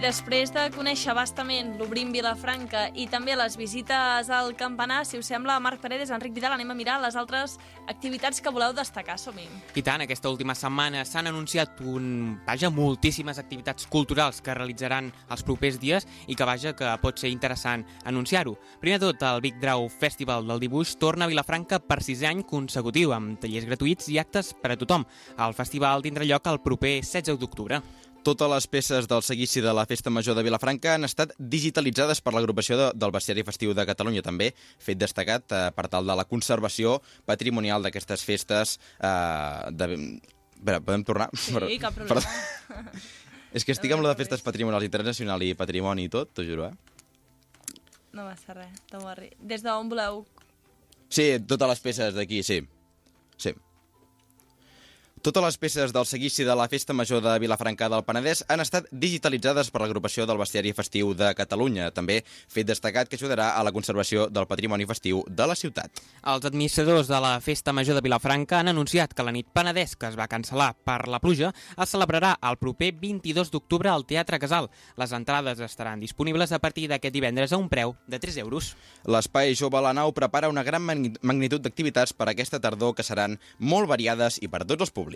Després 0.00 0.48
de 0.48 0.62
conèixer 0.72 1.12
bastament 1.12 1.74
l'Obrim 1.76 2.08
Vilafranca 2.14 2.86
i 2.96 3.04
també 3.10 3.34
les 3.36 3.56
visites 3.60 4.30
al 4.32 4.54
campanar, 4.56 5.02
si 5.04 5.18
us 5.20 5.28
sembla, 5.28 5.58
Marc 5.60 5.82
Paredes, 5.82 6.08
Enric 6.14 6.32
Vidal, 6.32 6.54
anem 6.56 6.72
a 6.72 6.76
mirar 6.78 6.96
les 7.02 7.18
altres 7.20 7.58
activitats 7.84 8.40
que 8.40 8.52
voleu 8.52 8.72
destacar. 8.72 9.18
Som-hi. 9.20 9.44
I 9.76 9.84
tant, 9.84 10.00
aquesta 10.00 10.32
última 10.32 10.56
setmana 10.56 11.04
s'han 11.04 11.28
anunciat 11.28 11.82
un, 11.84 12.38
vaja, 12.46 12.70
moltíssimes 12.72 13.38
activitats 13.42 13.84
culturals 13.92 14.40
que 14.40 14.56
realitzaran 14.56 15.10
els 15.28 15.44
propers 15.44 15.76
dies 15.82 16.08
i 16.26 16.36
que, 16.36 16.48
vaja, 16.48 16.72
que 16.76 16.96
pot 17.02 17.20
ser 17.20 17.32
interessant 17.34 17.84
anunciar-ho. 18.08 18.56
Primer 18.80 19.02
tot, 19.04 19.20
el 19.20 19.44
Big 19.44 19.60
Draw 19.60 19.88
Festival 20.00 20.48
del 20.48 20.64
Dibuix 20.64 20.96
torna 20.96 21.28
a 21.28 21.32
Vilafranca 21.32 21.80
per 21.82 22.00
sisè 22.06 22.30
any 22.30 22.46
consecutiu, 22.48 23.12
amb 23.12 23.36
tallers 23.42 23.68
gratuïts 23.68 24.08
i 24.14 24.20
actes 24.22 24.54
per 24.56 24.72
a 24.72 24.80
tothom. 24.80 25.04
El 25.36 25.56
festival 25.58 26.00
tindrà 26.06 26.24
lloc 26.24 26.48
el 26.48 26.62
proper 26.64 27.02
16 27.02 27.36
d'octubre. 27.36 27.82
Totes 28.20 28.50
les 28.52 28.66
peces 28.68 29.06
del 29.08 29.22
seguici 29.24 29.62
de 29.64 29.72
la 29.72 29.86
Festa 29.88 30.10
Major 30.12 30.36
de 30.36 30.42
Vilafranca 30.44 30.92
han 30.94 31.06
estat 31.08 31.30
digitalitzades 31.38 32.20
per 32.20 32.34
l'agrupació 32.36 32.76
de, 32.76 32.88
del 32.92 33.14
Bestiari 33.14 33.44
Festiu 33.48 33.72
de 33.72 33.86
Catalunya, 33.88 34.20
també, 34.22 34.50
fet 34.78 34.98
destacat 35.00 35.54
eh, 35.56 35.60
per 35.72 35.86
tal 35.88 36.04
de 36.04 36.16
la 36.18 36.26
conservació 36.28 36.98
patrimonial 37.24 37.80
d'aquestes 37.82 38.24
festes. 38.28 38.74
Eh, 39.00 39.72
de... 39.72 39.88
Espera, 40.60 40.82
podem 40.84 41.06
tornar? 41.08 41.30
Sí, 41.32 41.54
Però- 41.56 41.70
cap 41.80 41.96
problema. 41.96 42.20
Perdó. 42.68 43.00
És 43.56 43.64
que 43.66 43.72
estic 43.72 43.90
amb 43.96 44.04
lo 44.04 44.10
de 44.12 44.18
festes 44.20 44.44
patrimonials 44.46 44.84
internacional 44.86 45.40
i 45.42 45.54
patrimoni 45.58 46.04
i 46.06 46.12
tot, 46.12 46.28
t'ho 46.36 46.44
juro, 46.46 46.68
eh? 46.68 47.78
No 48.12 48.28
passa 48.28 48.54
res, 48.54 48.76
worry. 49.00 49.32
Des 49.40 49.64
d'on 49.64 49.88
voleu... 49.90 50.20
Sí, 51.10 51.24
totes 51.48 51.72
les 51.72 51.80
peces 51.82 52.14
d'aquí, 52.14 52.44
sí. 52.46 52.60
Sí. 53.40 53.56
Totes 55.20 55.42
les 55.44 55.58
peces 55.60 55.92
del 55.92 56.06
seguici 56.08 56.44
de 56.48 56.54
la 56.56 56.64
Festa 56.72 56.94
Major 56.96 57.20
de 57.20 57.34
Vilafranca 57.42 57.90
del 57.92 58.00
Penedès 58.08 58.38
han 58.48 58.62
estat 58.64 58.86
digitalitzades 58.88 59.68
per 59.68 59.82
l'agrupació 59.82 60.24
del 60.24 60.38
Bestiari 60.40 60.70
Festiu 60.72 61.10
de 61.12 61.34
Catalunya, 61.36 61.90
també 61.92 62.22
fet 62.48 62.64
destacat 62.70 63.10
que 63.10 63.18
ajudarà 63.18 63.50
a 63.58 63.64
la 63.66 63.72
conservació 63.76 64.30
del 64.32 64.46
patrimoni 64.48 64.86
festiu 64.88 65.20
de 65.28 65.44
la 65.50 65.56
ciutat. 65.60 66.00
Els 66.24 66.46
administradors 66.48 67.10
de 67.12 67.18
la 67.20 67.34
Festa 67.44 67.74
Major 67.76 67.98
de 67.98 68.04
Vilafranca 68.06 68.62
han 68.62 68.72
anunciat 68.72 69.12
que 69.12 69.26
la 69.26 69.34
nit 69.36 69.50
Penedès, 69.52 69.92
que 69.92 70.08
es 70.08 70.16
va 70.16 70.24
cancel·lar 70.26 70.70
per 70.88 71.04
la 71.12 71.20
pluja, 71.20 71.52
es 71.76 71.92
celebrarà 71.92 72.32
el 72.40 72.56
proper 72.56 72.90
22 73.02 73.52
d'octubre 73.52 73.92
al 73.92 74.06
Teatre 74.08 74.40
Casal. 74.40 74.70
Les 74.96 75.12
entrades 75.12 75.60
estaran 75.60 76.00
disponibles 76.00 76.56
a 76.56 76.62
partir 76.64 76.88
d'aquest 76.88 77.12
divendres 77.12 77.52
a 77.52 77.60
un 77.60 77.68
preu 77.68 77.92
de 78.08 78.22
3 78.24 78.38
euros. 78.40 78.72
L'Espai 79.04 79.52
Jove 79.54 79.84
La 79.84 79.92
Nau 79.92 80.14
prepara 80.16 80.48
una 80.48 80.64
gran 80.64 80.80
magni- 80.80 81.12
magnitud 81.20 81.60
d'activitats 81.60 82.16
per 82.16 82.30
a 82.30 82.32
aquesta 82.32 82.56
tardor 82.58 82.96
que 82.96 83.04
seran 83.04 83.36
molt 83.58 83.84
variades 83.86 84.40
i 84.40 84.48
per 84.48 84.62
a 84.64 84.64
tots 84.64 84.80
els 84.80 84.90
públics. 84.90 85.09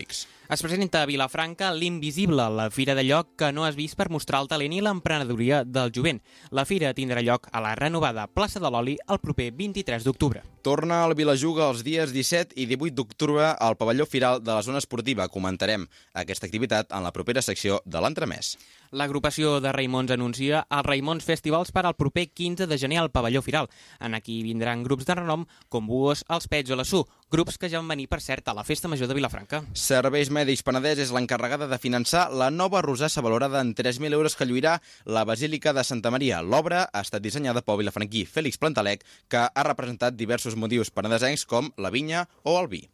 Es 0.44 0.60
presenta 0.60 1.02
a 1.02 1.06
Vilafranca 1.06 1.70
l'Invisible, 1.72 2.44
la 2.52 2.66
fira 2.70 2.94
de 2.94 3.04
lloc 3.06 3.30
que 3.40 3.48
no 3.52 3.64
has 3.64 3.78
vist 3.78 3.96
per 3.96 4.10
mostrar 4.12 4.42
el 4.42 4.48
talent 4.50 4.74
i 4.76 4.82
l'emprenedoria 4.84 5.62
del 5.64 5.92
jovent. 5.94 6.20
La 6.50 6.66
fira 6.68 6.92
tindrà 6.92 7.22
lloc 7.24 7.48
a 7.50 7.62
la 7.64 7.72
renovada 7.78 8.26
plaça 8.28 8.60
de 8.60 8.68
l'Oli 8.68 8.98
el 9.08 9.22
proper 9.22 9.50
23 9.56 10.04
d'octubre. 10.04 10.42
Torna 10.64 11.02
al 11.04 11.12
Vilajuga 11.16 11.66
els 11.70 11.82
dies 11.84 12.12
17 12.12 12.56
i 12.60 12.64
18 12.68 12.94
d'octubre 12.96 13.50
al 13.52 13.76
pavelló 13.76 14.06
firal 14.08 14.42
de 14.44 14.52
la 14.52 14.62
zona 14.64 14.80
esportiva. 14.80 15.28
Comentarem 15.28 15.88
aquesta 16.12 16.48
activitat 16.48 16.92
en 16.92 17.04
la 17.04 17.12
propera 17.12 17.42
secció 17.44 17.80
de 17.84 18.00
l'entremès. 18.00 18.54
L'agrupació 18.94 19.58
de 19.60 19.72
Raimons 19.74 20.12
anuncia 20.14 20.62
els 20.70 20.86
Raimons 20.86 21.24
Festivals 21.24 21.72
per 21.74 21.82
al 21.84 21.96
proper 21.98 22.28
15 22.30 22.68
de 22.70 22.78
gener 22.78 23.00
al 23.00 23.10
pavelló 23.10 23.42
firal. 23.42 23.68
En 24.00 24.14
aquí 24.14 24.42
vindran 24.44 24.84
grups 24.84 25.04
de 25.08 25.16
renom 25.18 25.48
com 25.68 25.88
Buos, 25.88 26.24
Els 26.28 26.48
Pets 26.48 26.70
o 26.70 26.78
la 26.78 26.84
Su, 26.84 27.02
grups 27.34 27.58
que 27.58 27.66
ja 27.66 27.80
van 27.80 27.90
venir, 27.90 28.06
per 28.06 28.20
cert, 28.22 28.46
a 28.46 28.54
la 28.54 28.62
Festa 28.62 28.86
Major 28.86 29.08
de 29.10 29.16
Vilafranca. 29.18 29.64
Serveis 29.74 30.30
Mèdics 30.30 30.62
Penedès 30.62 31.02
és 31.02 31.10
l'encarregada 31.14 31.66
de 31.66 31.78
finançar 31.82 32.28
la 32.30 32.50
nova 32.54 32.82
rosassa 32.86 33.24
valorada 33.26 33.58
en 33.64 33.74
3.000 33.74 34.14
euros 34.14 34.38
que 34.38 34.46
lluirà 34.46 34.76
la 35.04 35.26
Basílica 35.26 35.74
de 35.74 35.82
Santa 35.82 36.14
Maria. 36.14 36.42
L'obra 36.46 36.86
ha 36.92 37.02
estat 37.02 37.26
dissenyada 37.26 37.64
pel 37.66 37.82
vilafranquí 37.82 38.22
Fèlix 38.30 38.62
Plantalec, 38.62 39.02
que 39.26 39.48
ha 39.50 39.66
representat 39.66 40.14
diversos 40.14 40.54
motius 40.54 40.94
penedesencs 40.94 41.42
com 41.50 41.74
la 41.76 41.90
vinya 41.90 42.28
o 42.44 42.60
el 42.60 42.70
vi. 42.70 42.84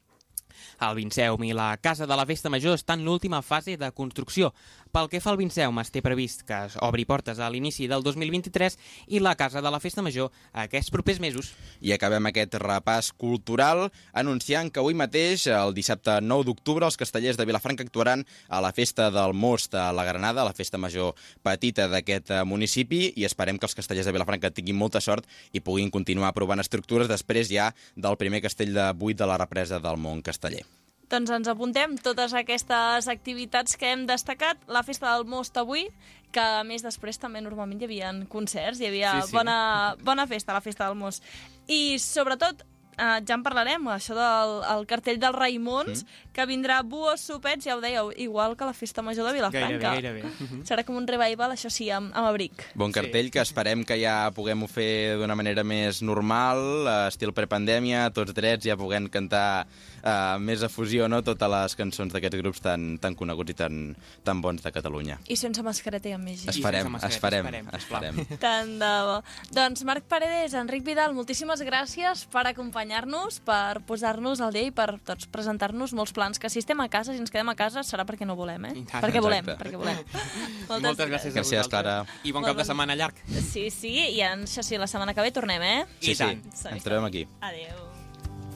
El 0.81 0.96
Vinceum 1.01 1.44
i 1.44 1.53
la 1.57 1.73
Casa 1.83 2.07
de 2.07 2.16
la 2.16 2.27
Festa 2.27 2.51
Major 2.51 2.75
estan 2.79 3.01
en 3.01 3.07
l'última 3.07 3.42
fase 3.42 3.77
de 3.77 3.90
construcció. 3.92 4.53
Pel 4.90 5.07
que 5.09 5.20
fa 5.23 5.31
al 5.31 5.38
Vinceum, 5.38 5.79
es 5.79 5.92
té 5.94 6.03
previst 6.03 6.42
que 6.46 6.57
es 6.66 6.77
obri 6.83 7.05
portes 7.07 7.38
a 7.38 7.49
l'inici 7.51 7.87
del 7.87 8.03
2023 8.03 8.77
i 9.14 9.20
la 9.23 9.37
Casa 9.38 9.62
de 9.62 9.70
la 9.70 9.79
Festa 9.81 10.03
Major 10.03 10.33
aquests 10.53 10.90
propers 10.90 11.20
mesos. 11.23 11.53
I 11.81 11.94
acabem 11.94 12.27
aquest 12.27 12.57
repàs 12.59 13.12
cultural 13.14 13.87
anunciant 14.12 14.70
que 14.70 14.83
avui 14.83 14.99
mateix, 14.99 15.46
el 15.46 15.75
dissabte 15.77 16.18
9 16.20 16.49
d'octubre, 16.49 16.87
els 16.87 16.99
castellers 16.99 17.38
de 17.38 17.46
Vilafranca 17.46 17.87
actuaran 17.87 18.27
a 18.49 18.61
la 18.61 18.73
Festa 18.75 19.11
del 19.14 19.35
Most 19.35 19.79
a 19.79 19.92
la 19.94 20.05
Granada, 20.05 20.44
la 20.44 20.57
festa 20.57 20.79
major 20.79 21.14
petita 21.42 21.87
d'aquest 21.88 22.31
eh, 22.35 22.42
municipi, 22.44 23.12
i 23.16 23.27
esperem 23.29 23.59
que 23.59 23.68
els 23.68 23.77
castellers 23.79 24.09
de 24.09 24.14
Vilafranca 24.16 24.51
tinguin 24.51 24.79
molta 24.79 25.01
sort 25.01 25.29
i 25.53 25.62
puguin 25.62 25.90
continuar 25.94 26.35
provant 26.35 26.61
estructures 26.62 27.09
després 27.11 27.51
ja 27.51 27.70
del 27.94 28.18
primer 28.20 28.42
castell 28.44 28.75
de 28.75 28.90
buit 28.99 29.18
de 29.18 29.29
la 29.29 29.38
represa 29.40 29.79
del 29.79 30.01
món 30.01 30.23
casteller. 30.50 30.66
Doncs 31.10 31.30
ens 31.34 31.48
apuntem 31.50 31.96
totes 31.98 32.34
aquestes 32.38 33.08
activitats 33.10 33.74
que 33.76 33.88
hem 33.90 34.04
destacat. 34.06 34.60
La 34.70 34.84
festa 34.86 35.10
del 35.10 35.26
Most 35.26 35.56
avui, 35.58 35.88
que 36.30 36.40
a 36.40 36.62
més 36.62 36.84
després 36.86 37.18
també 37.18 37.40
normalment 37.42 37.80
hi 37.80 37.88
havia 37.88 38.12
concerts, 38.30 38.78
hi 38.78 38.86
havia 38.86 39.16
Sí, 39.18 39.30
sí. 39.30 39.34
Bona, 39.34 39.96
bona 40.06 40.28
festa 40.30 40.54
la 40.54 40.62
festa 40.62 40.86
del 40.86 40.94
Most. 40.94 41.24
I 41.66 41.98
sobretot, 41.98 42.62
eh, 43.00 43.20
ja 43.26 43.34
en 43.38 43.42
parlarem, 43.46 43.88
això 43.94 44.14
del 44.14 44.52
el 44.76 44.86
cartell 44.86 45.18
dels 45.22 45.36
Raimons, 45.36 46.04
Mm. 46.04 46.28
que 46.36 46.44
vindrà 46.46 46.82
Buos 46.84 47.20
Sopets, 47.26 47.64
ja 47.64 47.74
ho 47.76 47.80
dèieu, 47.80 48.12
igual 48.16 48.56
que 48.56 48.64
la 48.68 48.72
festa 48.76 49.02
major 49.02 49.26
de 49.26 49.32
Vilafranca. 49.38 49.94
Gairebé, 49.96 50.22
gairebé. 50.22 50.64
Serà 50.68 50.84
com 50.84 50.96
un 51.00 51.06
revival, 51.08 51.50
això 51.56 51.70
sí, 51.72 51.88
amb, 51.90 52.12
amb 52.14 52.28
abric. 52.28 52.66
Bon 52.78 52.92
cartell 52.92 53.30
que 53.32 53.40
esperem 53.42 53.84
que 53.84 53.96
ja 54.00 54.30
puguem 54.36 54.66
fer 54.68 55.16
d'una 55.18 55.34
manera 55.34 55.64
més 55.64 56.02
normal, 56.02 56.60
eh, 56.86 57.08
estil 57.08 57.32
prepandèmia, 57.32 58.10
tots 58.14 58.34
drets, 58.36 58.66
ja 58.68 58.76
puguem 58.76 59.08
cantar 59.08 59.66
eh, 60.02 60.38
més 60.38 60.62
a 60.62 60.68
fusió, 60.68 61.08
no?, 61.08 61.22
totes 61.22 61.50
les 61.50 61.76
cançons 61.76 62.12
d'aquests 62.12 62.38
grups 62.40 62.60
tan, 62.64 62.98
tan 62.98 63.14
coneguts 63.18 63.50
i 63.50 63.54
tan, 63.54 63.80
tan 64.24 64.40
bons 64.44 64.62
de 64.62 64.72
Catalunya. 64.72 65.18
I 65.28 65.36
sense 65.36 65.62
mascareta 65.62 66.08
i 66.08 66.12
amb 66.16 66.24
més 66.28 66.46
Esperem, 66.50 66.94
esperem, 67.00 67.46
esperem, 67.46 67.70
esperem. 67.76 68.38
Tant 68.42 68.72
de 68.80 68.92
bo. 69.08 69.18
Doncs 69.54 69.84
Marc 69.88 70.04
Paredes, 70.10 70.54
Enric 70.58 70.84
Vidal, 70.86 71.14
moltíssimes 71.14 71.60
gràcies 71.66 72.26
per 72.32 72.46
acompanyar 72.50 72.89
acompanyar-nos, 72.90 73.40
per 73.40 73.81
posar-nos 73.87 74.40
al 74.40 74.53
dia 74.53 74.66
i 74.66 74.72
per 74.74 74.98
doncs, 75.07 75.29
presentar-nos 75.31 75.92
molts 75.94 76.12
plans, 76.12 76.38
que 76.38 76.50
si 76.50 76.59
estem 76.59 76.81
a 76.81 76.88
casa, 76.88 77.12
si 77.12 77.20
ens 77.20 77.31
quedem 77.31 77.48
a 77.48 77.55
casa, 77.55 77.83
serà 77.87 78.05
perquè 78.05 78.26
no 78.26 78.37
volem, 78.37 78.64
eh? 78.66 78.74
Tant, 78.90 79.03
perquè 79.03 79.22
volem, 79.22 79.44
exacte. 79.44 79.62
perquè 79.62 79.79
volem. 79.79 80.00
Moltes, 80.68 80.87
Moltes 80.88 81.11
gràcies 81.11 81.35
a 81.35 81.40
Gràcies, 81.40 81.61
vosaltres. 81.61 81.70
Clara. 81.70 81.94
I 82.24 82.33
bon 82.33 82.42
Molt 82.42 82.53
cap 82.53 82.62
de 82.62 82.66
setmana 82.66 82.96
llarg. 82.98 83.22
Sí, 83.53 83.68
sí, 83.70 83.94
i 84.16 84.20
en, 84.26 84.44
això 84.48 84.64
sí, 84.66 84.79
la 84.81 84.90
setmana 84.90 85.14
que 85.14 85.22
ve 85.22 85.31
tornem, 85.35 85.62
eh? 85.62 85.79
Sí, 86.00 86.12
I 86.12 86.18
sí, 86.18 86.18
tant. 86.24 86.74
ens 86.74 86.87
trobem 86.87 87.07
aquí. 87.11 87.26
Adéu. 87.40 87.89